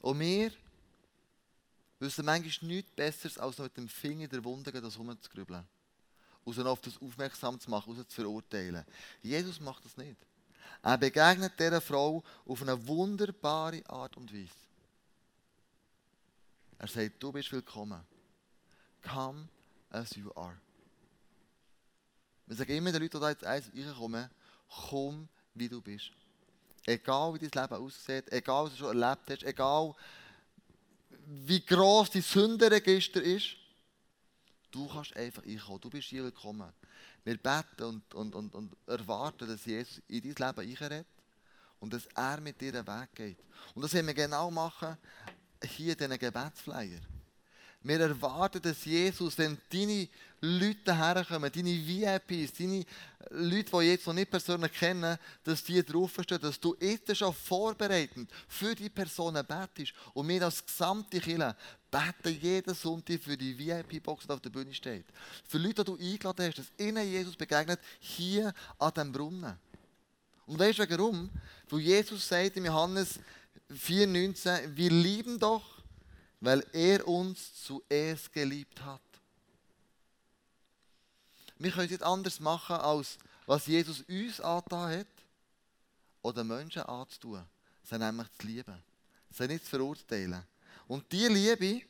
Und 0.00 0.20
wir 0.20 0.52
wissen 1.98 2.24
manchmal 2.24 2.70
nichts 2.70 2.90
Besseres, 2.92 3.38
als 3.38 3.58
mit 3.58 3.76
dem 3.76 3.88
Finger 3.88 4.28
der 4.28 4.44
Wunde 4.44 4.70
das 4.70 4.94
herumzugrübeln. 4.94 5.66
Und 6.44 6.58
auf 6.66 6.80
das 6.80 7.00
aufmerksam 7.00 7.58
zu 7.58 7.70
machen, 7.70 7.96
zu 7.96 8.14
verurteilen. 8.14 8.84
Jesus 9.22 9.58
macht 9.60 9.84
das 9.84 9.96
nicht. 9.96 10.16
Er 10.84 10.98
begegnet 10.98 11.58
dieser 11.58 11.80
Frau 11.80 12.22
auf 12.44 12.60
eine 12.60 12.86
wunderbare 12.86 13.82
Art 13.88 14.18
und 14.18 14.30
Weise. 14.34 14.52
Er 16.76 16.88
sagt, 16.88 17.22
du 17.22 17.32
bist 17.32 17.50
willkommen. 17.52 18.02
Come 19.00 19.48
as 19.88 20.14
you 20.14 20.30
are. 20.36 20.58
Wir 22.46 22.56
sagen 22.56 22.76
immer 22.76 22.92
den 22.92 23.00
Leuten, 23.00 23.16
die 23.16 23.20
da 23.22 23.54
jetzt 23.54 23.74
reinkommen, 23.74 24.28
komm, 24.90 25.26
wie 25.54 25.70
du 25.70 25.80
bist. 25.80 26.10
Egal, 26.84 27.32
wie 27.32 27.48
dein 27.48 27.62
Leben 27.62 27.82
aussieht, 27.82 28.30
egal, 28.30 28.64
was 28.64 28.72
du 28.72 28.76
schon 28.76 29.00
erlebt 29.00 29.30
hast, 29.30 29.42
egal, 29.44 29.94
wie 31.26 31.64
gross 31.64 32.10
dein 32.10 32.20
Sündenregister 32.20 33.22
ist, 33.22 33.56
du 34.74 34.88
kannst 34.88 35.16
einfach 35.16 35.44
reinkommen. 35.44 35.80
Du 35.80 35.90
bist 35.90 36.08
hier 36.08 36.24
willkommen. 36.24 36.72
Wir 37.22 37.36
beten 37.36 37.84
und, 37.84 38.14
und, 38.14 38.34
und, 38.34 38.54
und 38.54 38.76
erwarten, 38.86 39.48
dass 39.48 39.64
Jesus 39.64 40.02
in 40.08 40.22
dein 40.22 40.48
Leben 40.48 40.76
reinredet 40.76 41.06
und 41.80 41.92
dass 41.92 42.06
er 42.14 42.40
mit 42.40 42.60
dir 42.60 42.72
den 42.72 42.86
Weg 42.86 43.14
geht. 43.14 43.38
Und 43.74 43.82
das 43.82 43.92
werden 43.94 44.06
wir 44.08 44.14
genau 44.14 44.50
machen 44.50 44.96
hier 45.62 45.92
in 45.92 45.98
diesen 45.98 46.18
Gebetsflyer. 46.18 47.00
Wir 47.86 48.00
erwarten, 48.00 48.62
dass 48.62 48.82
Jesus, 48.86 49.36
wenn 49.36 49.58
deine 49.70 50.08
Leute 50.40 50.96
herkommen, 50.96 51.52
deine 51.52 51.86
VIPs, 51.86 52.54
deine 52.54 52.84
Leute, 53.30 53.70
die 53.78 53.86
jetzt 53.88 54.06
noch 54.06 54.14
nicht 54.14 54.30
persönlich 54.30 54.72
kennen, 54.72 55.18
dass 55.44 55.62
die 55.62 55.84
draufstehen, 55.84 56.40
dass 56.40 56.58
du 56.58 56.74
jetzt 56.80 57.14
schon 57.14 57.34
vorbereitend 57.34 58.30
für 58.48 58.74
die 58.74 58.88
Personen 58.88 59.44
betest. 59.46 59.92
Und 60.14 60.28
wir 60.28 60.42
als 60.44 60.64
gesamte 60.64 61.20
Kirche 61.20 61.54
beten 61.94 62.40
jeden 62.40 62.74
Sonntag 62.74 63.20
für 63.20 63.36
die 63.36 63.56
VIP-Box, 63.56 64.26
die 64.26 64.32
auf 64.32 64.40
der 64.40 64.50
Bühne 64.50 64.74
steht. 64.74 65.06
Für 65.46 65.58
Leute, 65.58 65.84
die 65.84 65.92
du 65.92 65.96
eingeladen 65.96 66.46
hast, 66.46 66.58
dass 66.58 66.72
ihnen 66.78 67.06
Jesus 67.06 67.36
begegnet, 67.36 67.80
hier 68.00 68.52
an 68.78 68.92
diesem 68.92 69.12
Brunnen. 69.12 69.56
Und 70.46 70.58
weißt 70.58 70.80
du 70.80 70.90
warum? 70.90 71.30
Weil 71.68 71.80
Jesus 71.80 72.26
sagt 72.26 72.56
in 72.56 72.64
Johannes 72.64 73.18
4,19, 73.70 74.76
wir 74.76 74.90
lieben 74.90 75.38
doch 75.38 75.74
weil 76.44 76.62
er 76.74 77.08
uns 77.08 77.64
zuerst 77.64 78.30
geliebt 78.30 78.82
hat. 78.82 79.00
Wir 81.58 81.70
können 81.70 81.86
es 81.86 81.90
nicht 81.92 82.02
anders 82.02 82.38
machen, 82.38 82.76
als 82.76 83.16
was 83.46 83.66
Jesus 83.66 84.02
uns 84.02 84.40
angetan 84.40 84.98
hat, 84.98 85.06
oder 86.20 86.44
Menschen 86.44 86.82
anzutun. 86.82 87.44
Sie 87.82 87.98
nämlich 87.98 88.28
zu 88.38 88.46
lieben. 88.46 88.82
Sie 89.30 89.46
nicht 89.46 89.64
zu 89.64 89.70
verurteilen. 89.70 90.42
Und 90.86 91.10
die 91.12 91.26
Liebe, 91.26 91.82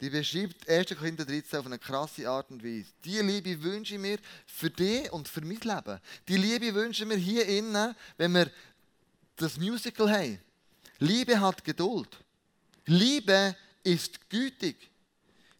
die 0.00 0.10
beschreibt 0.10 0.68
1. 0.68 0.96
Korinther 0.96 1.24
13 1.24 1.58
auf 1.58 1.66
eine 1.66 1.78
krasse 1.78 2.28
Art 2.28 2.50
und 2.50 2.64
Weise. 2.64 2.90
Die 3.04 3.20
Liebe 3.20 3.62
wünsche 3.62 3.94
ich 3.94 4.00
mir 4.00 4.18
für 4.46 4.70
dich 4.70 5.12
und 5.12 5.28
für 5.28 5.42
mein 5.42 5.60
Leben. 5.60 6.00
Die 6.26 6.36
Liebe 6.36 6.74
wünsche 6.74 7.02
ich 7.02 7.08
mir 7.08 7.16
hier 7.16 7.46
innen, 7.46 7.94
wenn 8.16 8.32
wir 8.32 8.50
das 9.36 9.58
Musical 9.58 10.10
haben. 10.10 10.40
Liebe 10.98 11.40
hat 11.40 11.64
Geduld. 11.64 12.08
Liebe 12.86 13.56
ist 13.82 14.28
gütig. 14.30 14.90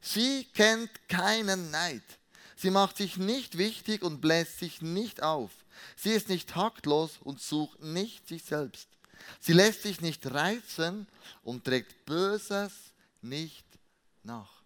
Sie 0.01 0.47
kennt 0.55 0.91
keinen 1.09 1.71
Neid. 1.71 2.03
Sie 2.57 2.71
macht 2.71 2.97
sich 2.97 3.17
nicht 3.17 3.57
wichtig 3.57 4.03
und 4.03 4.21
bläst 4.21 4.59
sich 4.59 4.83
nicht 4.83 5.23
auf. 5.23 5.51
Sie 5.97 6.11
ist 6.11 6.29
nicht 6.29 6.51
taktlos 6.51 7.19
und 7.23 7.41
sucht 7.41 7.81
nicht 7.81 8.29
sich 8.29 8.43
selbst. 8.43 8.89
Sie 9.41 9.53
lässt 9.53 9.83
sich 9.83 10.01
nicht 10.01 10.27
reizen 10.27 11.07
und 11.43 11.65
trägt 11.65 12.05
Böses 12.05 12.73
nicht 13.23 13.67
nach. 14.23 14.63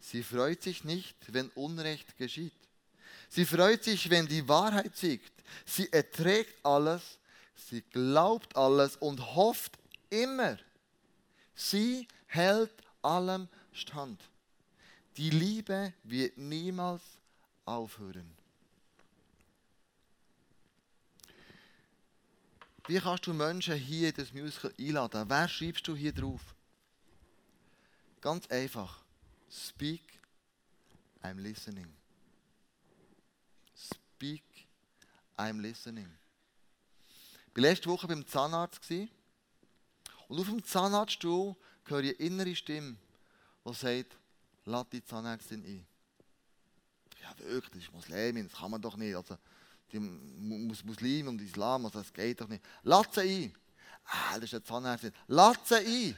Sie 0.00 0.22
freut 0.22 0.62
sich 0.62 0.84
nicht, 0.84 1.16
wenn 1.32 1.48
Unrecht 1.50 2.16
geschieht. 2.18 2.52
Sie 3.28 3.46
freut 3.46 3.84
sich, 3.84 4.10
wenn 4.10 4.26
die 4.26 4.46
Wahrheit 4.46 4.96
siegt. 4.96 5.32
Sie 5.64 5.90
erträgt 5.92 6.64
alles 6.64 7.18
Sie 7.54 7.82
glaubt 7.82 8.56
alles 8.56 8.96
und 8.96 9.34
hofft 9.34 9.78
immer. 10.10 10.58
Sie 11.54 12.08
hält 12.26 12.72
allem 13.02 13.48
stand. 13.72 14.20
Die 15.16 15.30
Liebe 15.30 15.92
wird 16.02 16.36
niemals 16.36 17.02
aufhören. 17.64 18.30
Wie 22.86 23.00
kannst 23.00 23.26
du 23.26 23.32
Menschen 23.32 23.76
hier 23.76 24.10
in 24.10 24.14
das 24.14 24.32
Musical 24.32 24.74
einladen? 24.78 25.24
Wer 25.28 25.48
schreibst 25.48 25.88
du 25.88 25.96
hier 25.96 26.12
drauf? 26.12 26.54
Ganz 28.20 28.46
einfach. 28.48 29.02
Speak, 29.50 30.02
I'm 31.22 31.40
listening. 31.40 31.90
Speak, 33.74 34.44
I'm 35.36 35.60
listening. 35.60 36.10
Ich 37.50 37.56
war 37.56 37.62
letzte 37.62 37.88
Woche 37.88 38.06
beim 38.06 38.26
Zahnarzt. 38.26 38.90
Und 40.28 40.40
auf 40.40 40.46
dem 40.46 40.62
Zahnarztstuhl 40.64 41.56
höre 41.84 42.00
ich 42.00 42.18
eine 42.18 42.26
innere 42.26 42.56
Stimme, 42.56 42.96
die 43.64 43.74
sagt, 43.74 44.16
lass 44.64 44.88
die 44.90 45.04
Zahnärztin 45.04 45.64
ein. 45.64 45.86
Ja, 47.22 47.34
wirklich, 47.38 47.70
das 47.70 47.82
ist 47.84 47.92
Muslimin, 47.92 48.48
das 48.48 48.58
kann 48.58 48.70
man 48.70 48.82
doch 48.82 48.96
nicht. 48.96 49.14
Also, 49.14 49.38
die 49.92 50.00
Muslim 50.00 51.28
und 51.28 51.40
Islam, 51.40 51.86
also 51.86 51.98
das 51.98 52.12
geht 52.12 52.40
doch 52.40 52.48
nicht. 52.48 52.64
Sie 53.12 53.20
ein. 53.20 53.54
Ah, 54.06 54.34
das 54.34 54.44
ist 54.44 54.54
eine 54.54 54.64
Zahnärztin. 54.64 55.12
Sie 55.28 55.74
ein. 55.74 56.16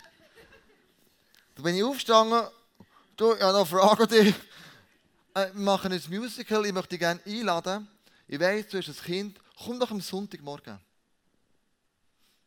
Da 1.55 1.63
bin 1.63 1.75
ich 1.75 1.85
aufgestanden, 1.85 2.49
du, 3.17 3.35
ich 3.35 3.43
habe 3.43 3.53
noch 3.53 3.61
eine 3.61 3.67
Frage 3.67 4.03
an 4.03 4.09
dich. 4.09 4.35
Äh, 5.35 5.53
wir 5.53 5.63
machen 5.63 5.93
ein 5.93 6.03
Musical, 6.09 6.67
ich 6.67 6.73
möchte 6.73 6.91
dich 6.91 6.99
gerne 6.99 7.21
einladen. 7.25 7.89
Ich 8.29 8.41
weiss, 8.41 8.69
du 8.69 8.79
hast 8.79 8.89
ein 8.89 9.05
Kind, 9.05 9.41
komm 9.65 9.79
doch 9.79 9.91
am 9.91 10.01
Sonntagmorgen. 10.01 10.79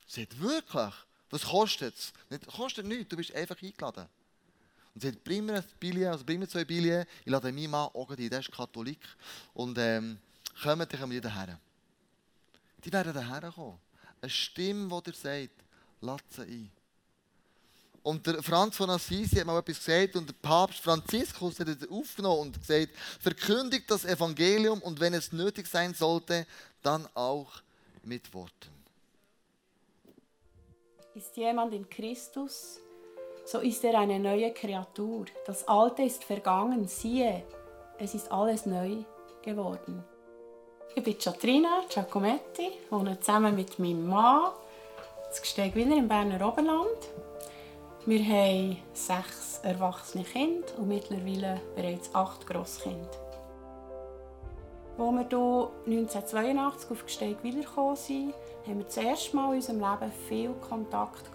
Sie 0.08 0.22
sagt, 0.22 0.40
wirklich? 0.40 0.94
Was 1.30 1.44
kostet 1.44 1.96
es? 1.96 2.14
Kostet 2.48 2.86
nichts, 2.86 3.10
du 3.10 3.18
bist 3.18 3.34
einfach 3.34 3.62
eingeladen. 3.62 4.08
Und 4.96 5.02
sie 5.02 5.10
sagt, 5.10 5.24
bring 5.24 5.46
mir 5.46 5.58
ein 5.58 5.64
Billet, 5.80 6.08
also 6.08 6.26
bring 6.26 6.40
mir 6.40 6.48
zwei 6.48 6.66
Billets, 6.66 7.10
ich 7.24 7.32
lade 7.32 7.52
meinen 7.52 7.70
Mann 7.70 7.90
auch 7.94 8.10
ein, 8.10 8.30
der 8.30 8.40
ist 8.40 8.52
Katholik. 8.52 9.00
Und 9.54 9.78
ähm, 9.78 10.18
kommt, 10.62 10.92
dann 10.92 11.00
kommen 11.00 11.12
die 11.12 11.22
daher. 11.22 11.60
Die 12.84 12.92
werden 12.92 13.14
daher 13.14 13.52
kommen. 13.52 13.80
Eine 14.22 14.30
Stimme, 14.30 15.02
die 15.02 15.12
dir 15.12 15.18
sagt, 15.18 15.64
lass 16.02 16.22
sie 16.30 16.42
ein. 16.42 16.72
Und 18.02 18.26
der 18.26 18.42
Franz 18.42 18.78
von 18.78 18.90
Assisi 18.90 19.36
hat 19.36 19.46
mal 19.46 19.60
etwas 19.60 19.78
gesagt 19.84 20.16
und 20.16 20.30
der 20.30 20.34
Papst 20.42 20.80
Franziskus 20.80 21.60
hat 21.60 21.68
es 21.68 21.90
aufgenommen 21.90 22.42
und 22.42 22.60
gesagt, 22.60 22.96
verkündigt 23.20 23.92
das 23.92 24.06
Evangelium 24.06 24.82
und 24.82 25.00
wenn 25.00 25.14
es 25.14 25.32
nötig 25.32 25.68
sein 25.68 25.94
sollte, 25.94 26.48
dann 26.82 27.08
auch 27.14 27.52
mit 28.04 28.34
Worten. 28.34 28.70
Ist 31.14 31.36
jemand 31.36 31.74
in 31.74 31.90
Christus, 31.90 32.80
so 33.46 33.60
ist 33.60 33.84
er 33.84 34.00
eine 34.00 34.20
neue 34.20 34.54
Kreatur. 34.54 35.26
Das 35.46 35.68
Alte 35.68 36.04
ist 36.04 36.24
vergangen, 36.24 36.88
siehe, 36.88 37.44
es 37.98 38.14
ist 38.16 38.32
alles 38.32 38.66
neu 38.66 39.04
geworden. 39.44 40.04
Ich 40.96 41.04
bin 41.04 41.18
Chatrina 41.20 41.84
Giacometti, 41.88 42.72
wohne 42.90 43.20
zusammen 43.20 43.56
mit 43.56 43.78
meinem 43.78 44.08
Mann 44.08 44.52
das 45.30 45.40
Gesteg 45.40 45.76
wieder 45.76 45.96
im 45.96 46.08
Berner 46.08 46.46
Oberland. 46.46 46.88
Wir 48.08 48.24
haben 48.24 48.78
sechs 48.94 49.60
erwachsene 49.62 50.24
Kinder 50.24 50.68
und 50.78 50.88
mittlerweile 50.88 51.62
bereits 51.76 52.14
acht 52.16 52.46
Grosskinder. 52.48 53.08
Als 54.98 55.12
wir 55.12 55.28
hier 55.30 55.70
1982 55.86 56.92
auf 56.92 57.06
Gesteg 57.06 57.44
wiedergekommen 57.44 57.96
sind, 57.96 58.34
haben 58.66 58.80
wir 58.80 58.86
das 58.86 58.98
erste 58.98 59.36
Mal 59.36 59.52
in 59.52 59.56
unserem 59.58 59.80
Leben 59.80 60.12
viel 60.28 60.54
Kontakt 60.68 61.30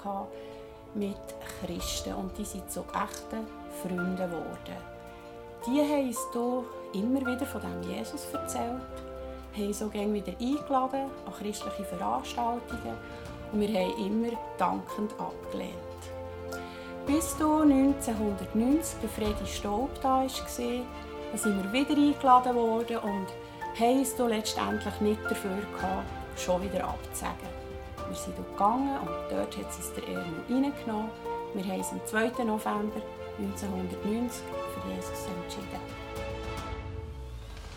mit 0.94 1.16
Christen 1.60 2.14
und 2.14 2.36
die 2.36 2.44
sind 2.44 2.70
zu 2.70 2.80
echten 2.80 3.46
Freunden 3.82 4.16
geworden. 4.16 4.94
Die 5.66 5.80
haben 5.80 6.08
uns 6.08 6.18
hier 6.32 6.64
immer 7.02 7.20
wieder 7.20 7.46
von 7.46 7.62
dem 7.62 7.82
Jesus 7.90 8.26
erzählt, 8.32 8.82
haben 9.56 9.72
so 9.72 9.88
gerne 9.88 10.14
wieder 10.14 10.32
eingeladen 10.32 11.10
an 11.26 11.32
christliche 11.38 11.84
Veranstaltungen 11.84 12.96
und 13.52 13.60
wir 13.60 13.68
haben 13.68 14.06
immer 14.06 14.32
dankend 14.58 15.12
abgelehnt. 15.18 15.74
Bis 17.06 17.36
du 17.36 17.60
1990 17.60 18.96
der 19.02 19.10
Freddy 19.10 19.46
Staub 19.46 19.90
da 20.00 20.22
war, 20.22 20.28
sind 20.28 20.84
wir 21.62 21.72
wieder 21.72 21.96
eingeladen 21.96 22.54
worden 22.54 22.98
und 22.98 23.26
haben 23.78 24.02
es 24.02 24.16
letztendlich 24.18 25.00
nicht 25.00 25.24
dafür 25.24 25.58
gehabt, 25.76 26.04
schon 26.36 26.62
wieder 26.62 26.84
abzusagen. 26.84 27.48
Wir 28.08 28.16
sind 28.16 28.36
gegangen 28.36 28.96
und 29.00 29.30
dort 29.30 29.56
hat 29.56 29.70
es 29.70 29.92
der 29.94 30.08
Erno 30.08 30.22
reingenommen. 30.48 31.10
Wir 31.54 31.64
haben 31.64 31.78
uns 31.78 31.92
am 31.92 32.00
2. 32.06 32.44
November 32.44 33.00
1990 33.38 34.42
für 34.72 34.90
Jesus 34.90 35.26
entschieden. 35.26 35.80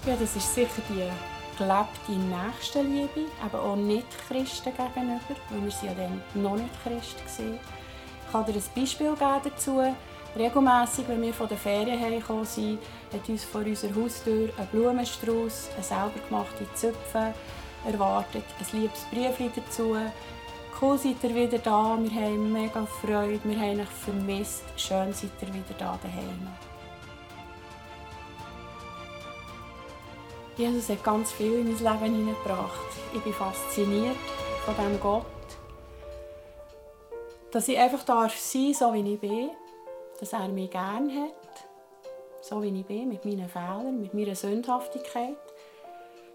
Ja, 0.05 0.15
das 0.19 0.35
ist 0.35 0.53
sicher 0.53 0.81
die 0.89 1.09
gelebte 1.57 2.11
Nächstenliebe, 2.11 3.31
aber 3.43 3.61
auch 3.61 3.75
nicht 3.75 4.07
Christen 4.27 4.71
gegenüber, 4.75 5.19
weil 5.49 5.63
wir 5.63 5.89
ja 5.89 5.93
dann 5.95 6.21
noch 6.41 6.55
nicht 6.55 6.69
Christen 6.83 7.43
waren. 7.45 7.59
Ich 8.25 8.31
kann 8.31 8.45
dir 8.45 8.53
ein 8.53 8.63
Beispiel 8.75 9.13
geben 9.13 9.41
dazu. 9.43 9.95
Regelmässig, 10.37 11.07
wenn 11.07 11.21
wir 11.21 11.33
von 11.33 11.47
der 11.47 11.57
Ferien 11.57 11.99
heimgekommen 11.99 12.45
sind, 12.45 12.79
hat 13.11 13.27
uns 13.27 13.43
vor 13.43 13.61
unserer 13.61 13.95
Haustür 13.95 14.49
ein 14.57 14.67
Blumenstrauß, 14.71 15.69
eine 15.73 15.83
selber 15.83 16.19
gemachte 16.27 16.67
Zöpfe 16.75 17.33
erwartet, 17.85 18.43
ein 18.59 18.79
liebes 18.79 19.05
Brief 19.11 19.51
dazu. 19.55 19.95
Cool 20.79 20.97
seid 20.97 21.23
ihr 21.23 21.33
wieder 21.33 21.57
da, 21.57 21.97
wir 21.99 22.11
haben 22.11 22.51
mega 22.51 22.85
Freude, 22.85 23.39
wir 23.43 23.59
haben 23.59 23.79
euch 23.79 23.87
vermisst. 23.87 24.63
Schön 24.75 25.11
seid 25.11 25.31
ihr 25.41 25.47
wieder 25.47 25.73
da 25.79 25.97
daheim. 26.03 26.76
Jesus 30.57 30.89
hat 30.89 31.03
ganz 31.03 31.31
viel 31.31 31.59
in 31.59 31.65
mein 31.65 31.77
Leben 31.77 32.15
hineingebracht. 32.15 32.87
Ich 33.13 33.21
bin 33.21 33.31
fasziniert 33.31 34.15
von 34.65 34.75
diesem 34.75 34.99
Gott. 34.99 35.25
Dass 37.51 37.67
ich 37.67 37.77
einfach 37.77 38.03
darf 38.03 38.35
sein 38.35 38.73
so 38.73 38.91
wie 38.91 39.13
ich 39.13 39.19
bin. 39.19 39.51
Dass 40.19 40.33
er 40.33 40.47
mich 40.47 40.71
gerne 40.71 41.13
hat. 41.13 41.67
So 42.41 42.63
wie 42.63 42.79
ich 42.79 42.85
bin, 42.87 43.09
mit 43.09 43.23
meinen 43.23 43.47
Fehlern, 43.47 44.01
mit 44.01 44.15
meiner 44.15 44.33
Sündhaftigkeit. 44.33 45.37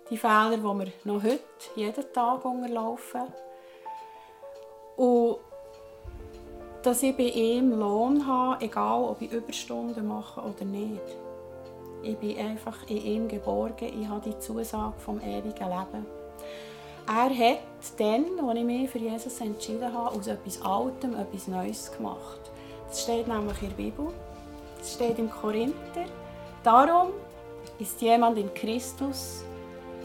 Die 0.08 0.16
Fehler, 0.16 0.56
die 0.56 0.62
wir 0.62 0.92
noch 1.02 1.22
heute, 1.24 1.40
jeden 1.74 2.12
Tag 2.12 2.44
unterlaufen. 2.44 3.22
Und 4.96 5.38
dass 6.85 7.02
ich 7.02 7.16
bei 7.16 7.24
ihm 7.24 7.72
Lohn 7.72 8.24
habe, 8.24 8.64
egal 8.64 9.02
ob 9.02 9.20
ich 9.20 9.32
Überstunden 9.32 10.06
mache 10.06 10.40
oder 10.40 10.64
nicht. 10.64 11.00
Ich 12.02 12.16
bin 12.16 12.36
einfach 12.38 12.88
in 12.88 13.04
ihm 13.04 13.28
geborgen. 13.28 14.00
Ich 14.00 14.08
habe 14.08 14.28
die 14.28 14.38
Zusage 14.38 14.94
vom 14.98 15.20
ewigen 15.20 15.68
Leben. 15.68 16.06
Er 17.06 17.30
hat 17.30 17.60
dann, 17.98 18.24
als 18.48 18.58
ich 18.58 18.64
mich 18.64 18.90
für 18.90 18.98
Jesus 18.98 19.40
entschieden 19.40 19.92
habe, 19.92 20.16
aus 20.16 20.26
etwas 20.26 20.62
Altem 20.62 21.14
etwas 21.14 21.48
Neues 21.48 21.92
gemacht. 21.96 22.40
Das 22.88 23.02
steht 23.02 23.28
nämlich 23.28 23.60
in 23.62 23.68
der 23.68 23.76
Bibel. 23.76 24.08
Das 24.78 24.94
steht 24.94 25.18
im 25.18 25.30
Korinther. 25.30 26.06
Darum 26.62 27.08
ist 27.78 28.00
jemand 28.00 28.38
in 28.38 28.52
Christus, 28.54 29.44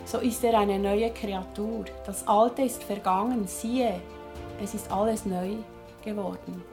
so 0.05 0.19
ist 0.19 0.43
er 0.43 0.57
eine 0.57 0.79
neue 0.79 1.12
Kreatur. 1.12 1.86
Das 2.05 2.27
Alte 2.27 2.63
ist 2.63 2.83
vergangen, 2.83 3.45
siehe, 3.47 3.99
es 4.63 4.73
ist 4.73 4.91
alles 4.91 5.25
neu 5.25 5.55
geworden. 6.03 6.63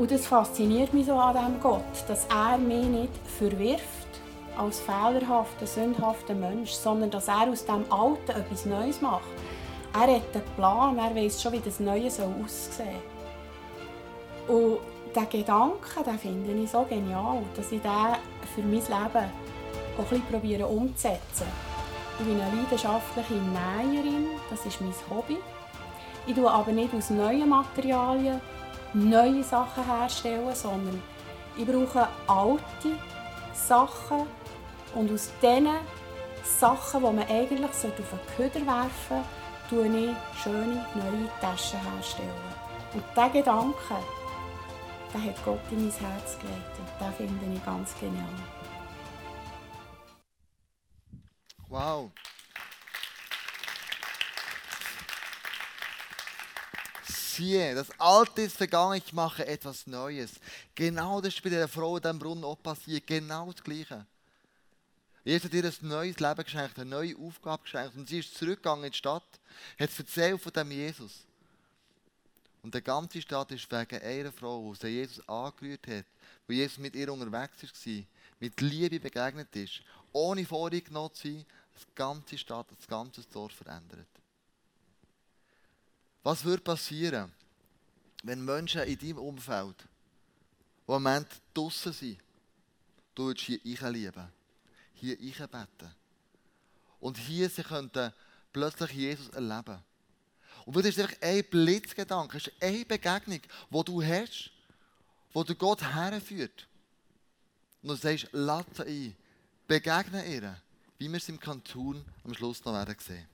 Und 0.00 0.10
das 0.10 0.26
fasziniert 0.26 0.94
mich 0.94 1.04
so 1.04 1.12
an 1.12 1.36
diesem 1.36 1.60
Gott, 1.60 2.08
dass 2.08 2.24
er 2.34 2.56
mich 2.56 2.86
nicht 2.86 3.12
verwirft 3.38 3.84
als 4.56 4.80
fehlerhafter, 4.80 5.66
sündhafter 5.66 6.32
Mensch, 6.32 6.70
sondern 6.70 7.10
dass 7.10 7.28
er 7.28 7.46
aus 7.50 7.66
dem 7.66 7.84
Alten 7.92 8.30
etwas 8.30 8.64
Neues 8.64 9.02
macht. 9.02 9.28
Er 9.92 10.00
hat 10.00 10.08
einen 10.08 10.44
Plan, 10.56 10.96
er 10.96 11.14
weiß 11.14 11.42
schon, 11.42 11.52
wie 11.52 11.60
das 11.60 11.80
Neue 11.80 12.06
aussehen 12.06 12.46
soll. 14.48 14.56
Und 14.56 14.78
diesen 15.14 15.28
Gedanken 15.28 16.04
den 16.06 16.18
finde 16.18 16.62
ich 16.62 16.70
so 16.70 16.82
genial, 16.88 17.42
dass 17.54 17.70
ich 17.70 17.82
den 17.82 17.90
für 18.54 18.62
mein 18.62 18.70
Leben 18.70 19.30
auch 19.98 20.12
ein 20.12 20.40
bisschen 20.40 20.64
umzusetzen. 20.64 21.46
Ich 22.18 22.24
bin 22.24 22.40
eine 22.40 22.56
leidenschaftliche 22.56 23.34
Näherin, 23.34 24.28
das 24.48 24.64
ist 24.64 24.80
mein 24.80 24.94
Hobby. 25.10 25.36
Ich 26.26 26.34
tue 26.34 26.50
aber 26.50 26.72
nicht 26.72 26.94
aus 26.94 27.10
neuen 27.10 27.50
Materialien 27.50 28.40
neue 28.94 29.42
Sachen 29.42 29.84
herstellen, 29.84 30.54
sondern 30.54 31.02
ich 31.56 31.66
brauche 31.66 32.08
alte 32.26 32.98
Sachen 33.54 34.26
und 34.94 35.12
aus 35.12 35.30
diesen 35.40 35.68
Sachen, 36.44 37.00
die 37.00 37.06
man 37.06 37.28
eigentlich 37.28 37.64
auf 37.64 37.82
den 37.82 38.36
Köder 38.36 38.66
werfen 38.66 38.90
sollte, 39.08 39.24
tue 39.68 39.86
ich 39.86 40.42
schöne 40.42 40.86
neue 40.94 41.28
Taschen 41.40 41.80
herstellen. 41.80 42.30
Und 42.92 43.04
diesen 43.16 43.32
Gedanken, 43.32 43.74
den 45.14 45.24
hat 45.24 45.44
Gott 45.44 45.60
in 45.70 45.84
mein 45.84 45.92
Herz 45.92 46.38
gelegt 46.38 46.78
und 46.78 47.06
den 47.06 47.14
finde 47.14 47.56
ich 47.56 47.64
ganz 47.64 47.94
genial. 47.98 48.24
Wow. 51.68 52.10
Siehe, 57.40 57.74
das 57.74 57.88
Alte 57.98 58.42
ist 58.42 58.56
vergangen, 58.56 59.00
ich 59.04 59.12
mache 59.12 59.46
etwas 59.46 59.86
Neues. 59.86 60.32
Genau 60.74 61.20
das 61.20 61.34
ist 61.34 61.42
bei 61.42 61.50
der 61.50 61.68
Frau 61.68 61.96
in 61.96 62.02
diesem 62.02 62.18
Brunnen 62.18 62.44
auch 62.44 62.62
passiert. 62.62 63.06
Genau 63.06 63.50
das 63.50 63.64
Gleiche. 63.64 64.06
Jesus 65.24 65.44
hat 65.44 65.54
ihr 65.54 65.64
ein 65.64 65.88
neues 65.88 66.18
Leben 66.18 66.44
geschenkt, 66.44 66.78
eine 66.78 66.90
neue 66.90 67.16
Aufgabe 67.16 67.62
geschenkt. 67.62 67.96
Und 67.96 68.08
sie 68.08 68.20
ist 68.20 68.36
zurückgegangen 68.36 68.84
in 68.84 68.92
die 68.92 68.98
Stadt, 68.98 69.24
hat 69.78 69.98
erzählt 69.98 70.40
von 70.40 70.52
dem 70.52 70.70
Jesus. 70.70 71.24
Und 72.62 72.74
die 72.74 72.82
ganze 72.82 73.22
Stadt 73.22 73.50
ist 73.52 73.70
wegen 73.70 74.02
einer 74.02 74.32
Frau, 74.32 74.74
die 74.82 74.86
Jesus 74.86 75.26
angerührt 75.28 75.86
hat, 75.86 76.04
wo 76.46 76.52
Jesus 76.52 76.78
mit 76.78 76.94
ihr 76.94 77.10
unterwegs 77.12 77.62
war, 77.62 78.04
mit 78.38 78.60
Liebe 78.60 79.00
begegnet 79.00 79.54
ist, 79.56 79.80
ohne 80.12 80.44
vorgenommen 80.44 81.14
zu 81.14 81.28
sein, 81.28 81.46
die 81.78 81.94
ganze 81.94 82.36
Stadt, 82.36 82.66
das 82.76 82.86
ganze 82.86 83.22
Dorf 83.32 83.52
verändert. 83.52 84.19
Was 86.22 86.44
würde 86.44 86.62
passieren, 86.62 87.32
wenn 88.22 88.44
Menschen 88.44 88.82
in 88.82 88.98
deinem 88.98 89.18
Umfeld, 89.18 89.76
die 89.78 90.92
im 90.92 91.02
Moment 91.02 91.28
draußen 91.54 91.92
sind, 91.92 92.18
du 93.14 93.26
würdest 93.26 93.46
hier 93.46 93.90
lieben, 93.90 94.28
hier 94.94 95.16
beten 95.16 95.94
und 97.00 97.16
hier 97.16 97.48
sie 97.48 97.62
könnten 97.62 98.12
plötzlich 98.52 98.92
Jesus 98.92 99.28
erleben. 99.30 99.78
Und 100.66 100.76
das 100.76 100.84
ist 100.84 100.98
einfach 100.98 101.16
ein 101.22 101.44
Blitzgedanke, 101.48 102.36
ist 102.36 102.52
eine 102.60 102.84
Begegnung, 102.84 103.40
die 103.70 103.84
du 103.84 104.02
hast, 104.02 104.50
wo 105.32 105.42
du 105.42 105.54
Gott 105.54 105.82
herführt. 105.82 106.66
Und 107.82 107.88
du 107.88 107.94
sagst, 107.94 108.28
lass 108.32 108.66
sie 108.76 108.82
ein, 108.82 109.16
begegne 109.66 110.26
ihr, 110.26 110.60
wie 110.98 111.08
wir 111.08 111.16
es 111.16 111.28
im 111.30 111.40
Kanton 111.40 112.04
am 112.24 112.34
Schluss 112.34 112.62
noch 112.64 112.74
werden 112.74 112.96
sehen. 112.98 113.26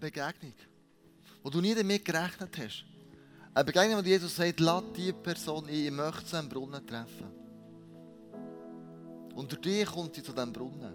Begegnung, 0.00 0.54
wo 1.42 1.50
du 1.50 1.60
nie 1.60 1.74
damit 1.74 2.04
gerechnet 2.04 2.56
hast. 2.58 2.84
Eine 3.52 3.64
Begegnung, 3.64 3.98
wo 3.98 4.06
Jesus 4.06 4.34
sagt, 4.34 4.60
lass 4.60 4.82
diese 4.96 5.12
Person 5.12 5.66
ein, 5.66 5.74
ich 5.74 5.90
möchte 5.90 6.26
sie 6.26 6.36
am 6.36 6.48
Brunnen 6.48 6.86
treffen. 6.86 7.26
Und 9.34 9.50
durch 9.50 9.60
dich 9.60 9.86
kommt 9.86 10.14
sie 10.14 10.22
zu 10.22 10.32
diesem 10.32 10.52
Brunnen. 10.52 10.94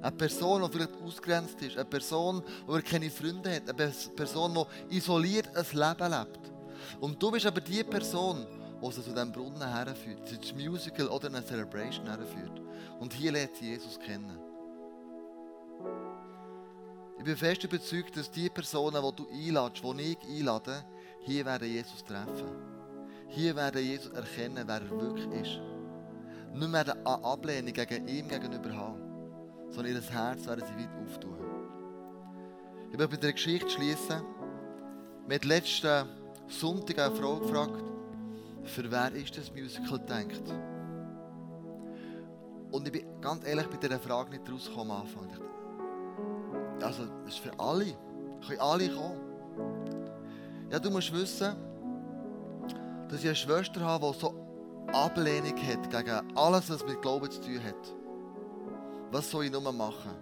Eine 0.00 0.12
Person, 0.12 0.62
die 0.62 0.68
vielleicht 0.70 0.96
ausgrenzt 1.02 1.60
ist. 1.62 1.76
Eine 1.76 1.84
Person, 1.84 2.42
die 2.68 2.82
keine 2.82 3.10
Freunde 3.10 3.54
hat. 3.54 3.68
Eine 3.68 3.92
Person, 4.14 4.66
die 4.90 4.96
isoliert 4.96 5.48
ein 5.56 5.64
Leben 5.72 6.12
lebt. 6.12 6.52
Und 7.00 7.22
du 7.22 7.30
bist 7.30 7.46
aber 7.46 7.60
die 7.60 7.82
Person, 7.82 8.46
die 8.80 8.92
sie 8.92 9.02
zu 9.02 9.10
diesem 9.10 9.32
Brunnen 9.32 9.66
herführt. 9.66 10.28
Sie 10.28 10.52
ein 10.52 10.70
Musical 10.70 11.08
oder 11.08 11.28
eine 11.28 11.44
Celebration 11.44 12.06
herführt. 12.06 12.60
Und 13.00 13.12
hier 13.12 13.32
lernt 13.32 13.56
sie 13.56 13.70
Jesus 13.70 13.98
kennen. 13.98 14.47
Ich 17.18 17.24
bin 17.24 17.36
fest 17.36 17.64
überzeugt, 17.64 18.16
dass 18.16 18.30
die 18.30 18.48
Personen, 18.48 19.02
die 19.02 19.16
du 19.16 19.28
einladest, 19.28 19.84
die 19.84 20.12
ich 20.12 20.38
einlade, 20.38 20.84
hier 21.20 21.44
werden 21.44 21.68
Jesus 21.68 22.04
treffen. 22.04 22.46
Hier 23.28 23.54
werden 23.56 23.82
Jesus 23.82 24.12
erkennen, 24.12 24.64
wer 24.66 24.80
er 24.80 24.90
wirklich 24.90 25.26
ist. 25.42 25.60
Nicht 26.54 26.70
mehr 26.70 26.96
eine 27.04 27.24
Ablehnung 27.24 27.72
gegen 27.72 28.08
ihm 28.08 28.28
gegenüber 28.28 28.74
haben, 28.74 29.00
sondern 29.70 29.94
ihr 29.94 30.00
Herz 30.00 30.46
werden 30.46 30.64
sie 30.64 30.82
weit 30.82 30.90
auftun. 31.04 31.36
Ich 32.90 32.96
möchte 32.96 33.14
mit 33.14 33.24
einer 33.24 33.32
Geschichte 33.32 33.68
schließen. 33.68 34.22
Haben 35.28 35.48
letzten 35.48 36.08
Sonntag 36.46 36.98
eine 36.98 37.14
Frau 37.14 37.40
gefragt, 37.40 37.84
für 38.64 38.90
wer 38.90 39.12
ist 39.12 39.36
das 39.36 39.52
Musical 39.52 39.98
gedacht? 39.98 40.42
Und 42.70 42.86
ich 42.86 42.92
bin 42.92 43.20
ganz 43.20 43.46
ehrlich 43.46 43.66
bei 43.66 43.76
dieser 43.76 43.98
Frage 43.98 44.30
nicht 44.30 44.50
rausgekommen 44.50 44.92
am 44.92 45.02
Anfang. 45.02 45.57
Also, 46.82 47.04
das 47.24 47.34
ist 47.34 47.38
für 47.38 47.58
alle. 47.58 47.86
Können 48.46 48.60
alle 48.60 48.88
kommen. 48.88 49.20
Ja, 50.70 50.78
du 50.78 50.90
musst 50.90 51.12
wissen, 51.12 51.56
dass 53.08 53.20
ich 53.20 53.26
eine 53.26 53.34
Schwester 53.34 53.80
habe, 53.80 54.12
die 54.12 54.18
so 54.18 54.34
Ablehnung 54.92 55.56
hat 55.56 55.90
gegen 55.90 56.36
alles, 56.36 56.70
was 56.70 56.84
mit 56.86 57.00
Glauben 57.02 57.30
zu 57.30 57.40
tun 57.40 57.60
hat. 57.64 57.94
Was 59.10 59.30
soll 59.30 59.46
ich 59.46 59.52
nur 59.52 59.72
machen? 59.72 60.12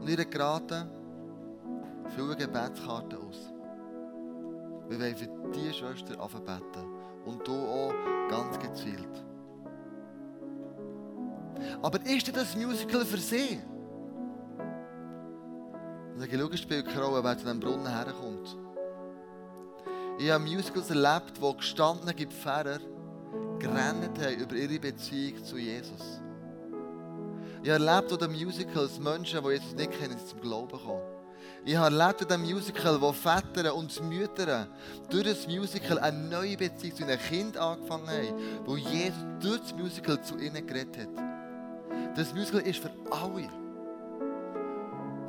Und 0.00 0.08
ihr 0.08 0.24
geraten, 0.24 0.88
viele 2.14 2.36
Gebetskarten 2.36 3.18
aus. 3.18 3.52
Wir 4.88 5.00
wollen 5.00 5.16
für 5.16 5.28
diese 5.54 5.72
Schwester 5.72 6.20
anbeten. 6.20 6.84
Und 7.24 7.46
du 7.46 7.54
auch 7.54 7.94
ganz 8.28 8.58
gezielt. 8.58 9.24
Aber 11.80 12.04
ist 12.04 12.36
das 12.36 12.54
Musical 12.54 13.04
für 13.04 13.16
sie? 13.16 13.58
Und 16.14 16.20
dann 16.20 16.40
schau, 16.40 16.56
spielt 16.56 16.86
keine 16.86 17.02
Rolle, 17.02 17.24
wer 17.24 17.36
zu 17.36 17.44
diesem 17.44 17.60
Brunnen 17.60 17.88
herkommt. 17.88 18.56
Ich 20.18 20.30
habe 20.30 20.44
Musicals 20.44 20.90
erlebt, 20.90 21.40
wo 21.40 21.52
gestandene 21.54 22.14
Pfarrer 22.14 22.78
gerannt 23.58 24.18
haben 24.18 24.36
über 24.36 24.54
ihre 24.54 24.78
Beziehung 24.78 25.44
zu 25.44 25.58
Jesus. 25.58 26.20
Ich 27.62 27.70
habe 27.70 27.84
erlebt 27.84 28.12
in 28.12 28.18
den 28.18 28.32
Musicals 28.32 28.98
Menschen, 29.00 29.42
die 29.42 29.50
Jesus 29.50 29.74
nicht 29.74 29.90
kennen, 29.98 30.18
zum 30.18 30.40
Glauben 30.40 30.78
kommen. 30.78 31.02
Ich 31.64 31.74
habe 31.76 31.96
erlebt 31.96 32.20
in 32.20 32.28
diesem 32.28 32.42
Musical, 32.42 33.00
wo 33.00 33.12
Väter 33.12 33.74
und 33.74 34.02
Mütter 34.08 34.68
durch 35.10 35.24
das 35.24 35.48
Musical 35.48 35.98
eine 35.98 36.18
neue 36.28 36.56
Beziehung 36.56 36.94
zu 36.94 37.02
ihren 37.04 37.18
Kind 37.18 37.56
angefangen 37.56 38.06
haben, 38.06 38.66
wo 38.66 38.76
Jesus 38.76 39.18
durch 39.40 39.60
das 39.60 39.74
Musical 39.74 40.22
zu 40.22 40.38
ihnen 40.38 40.64
geredet 40.64 40.96
hat. 40.96 42.16
Das 42.16 42.32
Musical 42.34 42.60
ist 42.60 42.80
für 42.80 42.90
alle. 43.10 43.63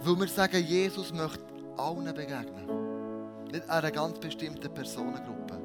Weil 0.02 0.20
wir 0.20 0.28
sagen, 0.28 0.64
Jesus 0.64 1.14
möchte 1.14 1.44
allen 1.78 2.06
begegnen. 2.06 2.68
Nicht 3.52 3.70
einer 3.70 3.92
ganz 3.92 4.20
bestimmten 4.20 4.74
Personengruppe. 4.74 5.60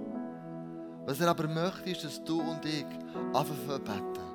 Was 1.06 1.20
er 1.20 1.28
aber 1.28 1.48
möchte, 1.48 1.90
ist, 1.90 2.04
dass 2.04 2.22
du 2.24 2.40
und 2.40 2.64
ich 2.64 2.84
anfangen 3.32 3.84
beten. 3.84 4.30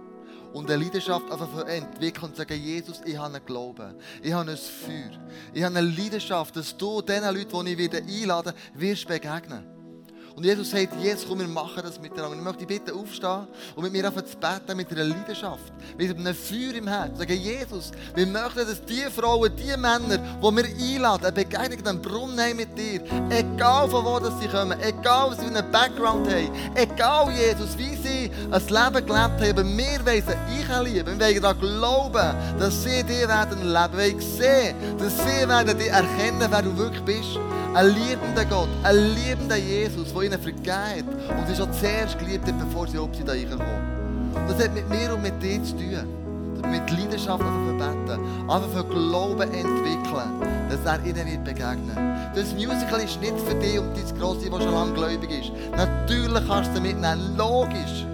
Und 0.54 0.72
eine 0.72 0.84
Leidenschaft 0.84 1.26
entwickeln 1.68 2.26
und 2.26 2.36
sagen, 2.36 2.62
Jesus, 2.62 3.02
ich 3.06 3.18
habe 3.18 3.36
einen 3.36 3.46
Glauben. 3.46 3.96
Ich 4.22 4.32
habe 4.32 4.52
ein 4.52 4.58
Feuer. 4.58 5.12
Ich 5.54 5.64
habe 5.64 5.78
eine 5.78 5.88
Leidenschaft, 5.88 6.56
dass 6.56 6.76
du 6.78 7.02
den 7.02 7.24
Leuten, 7.24 7.66
die 7.66 7.74
ich 7.74 7.78
wieder 7.78 7.98
einladen 8.00 8.54
wirst 8.74 9.08
begegnen. 9.08 9.75
Und 10.36 10.44
Jesus 10.44 10.72
sagt, 10.72 11.02
Jesus, 11.02 11.26
komm, 11.26 11.40
wir 11.40 11.48
machen 11.48 11.82
das 11.82 12.00
miteinander. 12.00 12.36
Ich 12.36 12.44
möchte 12.44 12.66
dich 12.66 12.68
bitten, 12.68 13.00
aufstehen 13.00 13.48
und 13.74 13.84
mit 13.84 13.94
mir 13.94 14.06
anfangen 14.06 14.28
zu 14.28 14.36
beten, 14.36 14.76
mit 14.76 14.92
einer 14.92 15.06
Leidenschaft, 15.06 15.72
mit 15.98 16.10
einem 16.10 16.36
Feuer 16.36 16.76
im 16.76 16.88
Herzen. 16.88 17.16
Sagen, 17.16 17.42
Jesus, 17.42 17.92
wir 18.14 18.28
möchten, 18.28 18.68
dass 18.68 18.84
die 18.84 19.04
Frauen, 19.16 19.56
die 19.56 19.78
Männer, 19.78 20.18
die 20.18 20.42
wir 20.42 20.96
einladen, 20.96 21.26
eine 21.26 21.32
Begegnung 21.32 21.88
am 21.88 22.02
Brunnen 22.02 22.38
haben 22.38 22.58
mit 22.58 22.78
dir, 22.78 23.02
egal 23.30 23.90
von 23.90 24.04
wo 24.04 24.20
sie 24.42 24.48
kommen, 24.50 24.78
egal 24.82 25.32
was 25.32 25.40
sie 25.40 25.46
für 25.46 25.58
einen 25.58 25.72
Background 25.72 26.28
haben, 26.28 26.52
egal, 26.76 27.32
Jesus, 27.32 27.78
wie 27.78 27.96
sie 27.96 28.30
ein 28.52 28.62
Leben 28.62 29.06
gelebt 29.06 29.12
haben, 29.14 29.78
wir 29.78 30.06
wollen 30.06 30.24
sie 30.28 30.60
ich 30.60 30.94
lieben. 30.94 31.18
Wir 31.18 31.28
wollen 31.28 31.42
daran 31.42 31.60
glauben, 31.62 32.60
dass 32.60 32.84
sie 32.84 33.04
dir 33.04 33.30
werden 33.30 33.72
leben. 33.72 33.98
Wir 33.98 34.12
wollen 34.12 34.20
sehen, 34.20 34.76
dass 34.98 35.18
sie 35.18 35.48
werden 35.48 35.78
dir 35.78 35.92
erkennen, 35.92 36.46
wer 36.50 36.62
du 36.62 36.78
wirklich 36.78 37.04
bist. 37.04 37.40
Ein 37.76 37.88
liebender 37.88 38.46
Gott, 38.46 38.70
ein 38.84 38.96
liebender 38.96 39.58
Jesus, 39.58 40.14
der 40.14 40.22
ihnen 40.22 40.40
vergeht 40.40 41.04
und 41.38 41.46
sie 41.46 41.56
schon 41.58 41.74
zuerst 41.74 42.18
geliebt 42.18 42.48
hat, 42.48 42.58
bevor 42.58 42.88
sie 42.88 42.94
überhaupt 42.94 43.18
da 43.28 43.34
reinkommen. 43.34 44.32
Und 44.34 44.50
das 44.50 44.64
hat 44.64 44.74
mit 44.74 44.88
mir 44.88 45.14
und 45.14 45.22
mit 45.22 45.44
dir 45.44 45.62
zu 45.62 45.74
tun. 45.74 46.08
Mit 46.72 46.90
Leidenschaft 46.90 47.44
einfach 47.44 47.78
beten, 47.78 48.50
einfach 48.50 48.70
für 48.70 48.84
Glauben 48.86 49.42
entwickeln, 49.42 50.42
dass 50.70 50.86
er 50.86 51.06
ihnen 51.06 51.28
wird 51.28 51.44
begegnen 51.44 52.32
Das 52.34 52.54
Musical 52.54 53.02
ist 53.02 53.20
nicht 53.20 53.38
für 53.42 53.56
dich 53.56 53.78
und 53.78 53.90
dein 53.94 54.18
Grosse, 54.18 54.50
das 54.50 54.64
schon 54.64 54.74
lange 54.74 54.94
gläubig 54.94 55.30
ist. 55.32 55.52
Natürlich 55.76 56.48
kannst 56.48 56.72
du 56.72 56.76
es 56.76 56.82
mitnehmen, 56.82 57.36
logisch. 57.36 58.06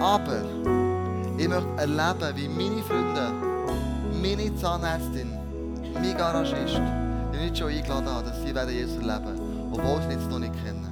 Aber 0.00 0.42
ich 1.36 1.48
möchte 1.48 1.66
erleben, 1.76 2.36
wie 2.36 2.48
meine 2.48 2.82
Freunde, 2.84 3.32
meine 4.22 4.56
Zahnärztin, 4.56 5.32
mein 5.92 6.16
Garagist, 6.16 6.80
die 7.36 7.44
nicht 7.44 7.58
schon 7.58 7.68
eingeladen 7.68 8.08
haben, 8.08 8.26
dass 8.26 8.42
sie 8.42 8.54
werden 8.54 8.74
Jesus 8.74 8.96
erleben 8.96 9.56
obwohl 9.72 10.00
sie 10.08 10.16
es 10.16 10.26
noch 10.28 10.38
nicht 10.38 10.54
kennen. 10.64 10.86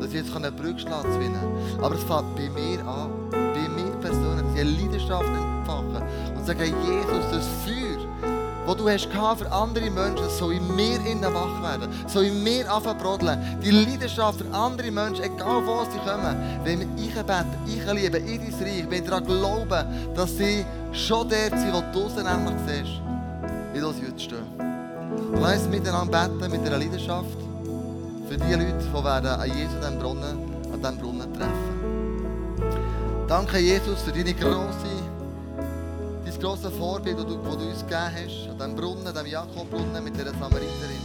Dass 0.00 0.10
sie 0.10 0.18
jetzt 0.18 0.34
eine 0.34 0.50
Brückschlag 0.50 1.02
gewinnen 1.02 1.34
können. 1.34 1.84
Aber 1.84 1.94
es 1.94 2.02
fängt 2.04 2.34
bei 2.36 2.48
mir 2.48 2.80
an, 2.86 3.10
bei 3.30 3.68
mir 3.68 3.92
persönlich, 4.00 4.44
dass 4.46 4.60
eine 4.60 4.70
Leidenschaft 4.70 5.24
entfachen 5.24 6.02
und 6.36 6.46
sagen, 6.46 6.74
Jesus, 6.84 7.30
das 7.30 7.46
Feuer, 7.64 7.98
das 8.66 8.76
du 8.76 8.88
hast 8.88 9.38
für 9.38 9.52
andere 9.52 9.90
Menschen, 9.90 10.30
soll 10.38 10.54
in 10.54 10.76
mir 10.76 10.98
innen 11.04 11.34
wach 11.34 11.62
werden, 11.62 11.90
soll 12.06 12.24
in 12.24 12.42
mir 12.42 12.70
anfangen. 12.72 13.60
Die 13.62 13.70
Leidenschaft 13.70 14.40
für 14.40 14.54
andere 14.54 14.90
Menschen, 14.90 15.24
egal 15.24 15.66
wo 15.66 15.84
sie 15.90 15.98
kommen, 15.98 16.36
wenn 16.64 16.96
ich 16.96 17.14
beten, 17.14 17.56
ich 17.66 17.92
liebe, 17.92 18.18
in 18.18 18.40
dein 18.40 18.66
Reich, 18.66 18.86
wenn 18.88 19.04
daran 19.04 19.26
glauben, 19.26 19.86
dass 20.14 20.36
sie 20.36 20.64
schon 20.92 21.28
dort 21.28 21.60
sind, 21.60 21.72
wo 21.72 21.82
du 21.92 22.08
sie 22.08 22.22
nämlich 22.22 22.54
siehst, 22.66 23.09
Uns 25.50 25.66
miteinander 25.66 26.28
beten 26.28 26.48
mit 26.52 26.60
einer 26.60 26.78
Leidenschaft 26.78 27.36
für 28.28 28.36
die 28.36 28.54
Leute, 28.54 28.78
die 28.78 29.28
an 29.28 29.58
Jesus 29.58 29.84
an 29.84 29.98
Brunnen, 29.98 30.38
an 30.72 30.80
diesem 30.80 31.34
treffen. 31.34 32.70
Danke, 33.26 33.58
Jesus, 33.58 34.02
für 34.02 34.12
deine 34.12 34.32
grosse, 34.32 34.86
dein 36.24 36.40
grosse 36.40 36.70
Vorbild, 36.70 37.18
das 37.18 37.26
du, 37.26 37.36
das 37.36 37.56
du 37.56 37.68
uns 37.68 37.80
gegeben 37.80 38.12
hast, 38.14 38.48
an 38.48 38.58
diesem 38.58 38.76
Brunnen, 38.76 39.06
an 39.08 39.12
diesem 39.12 39.26
Jakobbrunnen 39.26 40.04
mit 40.04 40.14
dieser 40.14 40.30
Samariterin. 40.30 41.02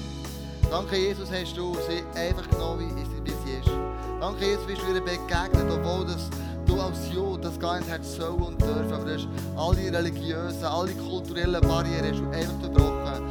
Danke, 0.70 0.96
Jesus, 0.96 1.32
hast 1.32 1.58
du 1.58 1.76
sie 1.90 2.04
einfach 2.20 2.48
genommen, 2.48 2.96
wie 3.24 3.32
sie 3.32 3.58
ist. 3.58 3.72
Danke, 4.20 4.46
Jesus, 4.46 4.68
bist 4.68 4.82
du 4.84 4.94
ihr 4.94 5.02
begegnet, 5.02 5.66
obwohl 5.74 6.06
das 6.06 6.30
du 6.68 6.80
als 6.80 7.12
Jude 7.12 7.42
das 7.42 7.60
gar 7.60 7.80
nicht 7.80 7.90
hättest 7.90 8.16
sollen 8.16 8.42
und 8.42 8.62
dürfen, 8.62 8.94
aber 8.94 9.06
du 9.06 9.14
hast 9.16 9.28
all 9.56 9.76
die 9.76 9.88
religiösen, 9.88 10.66
all 10.66 10.88
die 10.88 10.96
kulturellen 10.96 11.62
Barrieren 11.62 12.34
einfach 12.34 12.60
verbrochen, 12.60 13.25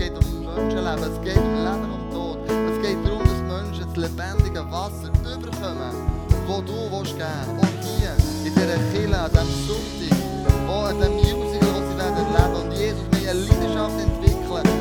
geht 0.00 0.12
um 0.16 0.44
Menschenleben, 0.44 1.12
es 1.12 1.20
geht 1.22 1.36
um 1.36 1.54
Leben 1.56 1.92
und 1.92 2.10
Tod. 2.10 2.38
Es 2.48 2.80
geht 2.80 2.96
darum, 3.04 3.22
dass 3.22 3.42
Menschen 3.52 3.84
das 3.86 3.96
lebendige 3.96 4.70
Wasser 4.70 5.10
überkommen, 5.20 5.92
wo 6.46 6.62
du 6.62 6.72
willst 6.90 7.16
geben 7.18 7.52
willst. 7.60 7.74
Und 7.74 7.84
hier, 7.84 8.16
in 8.46 8.54
dieser 8.54 8.80
Kille, 8.92 9.18
an 9.18 9.30
diesem 9.30 9.50
Sonntag, 9.68 10.70
auch 10.70 10.88
an 10.88 10.96
diesem 11.00 11.38
Musical, 11.38 11.68
wo 11.74 11.80
sie 11.84 11.96
leben 12.00 12.32
werden. 12.32 12.56
Und 12.62 12.72
Jesus, 12.72 13.04
wir 13.12 13.30
eine 13.30 13.40
Leidenschaft 13.40 14.00
entwickeln. 14.00 14.79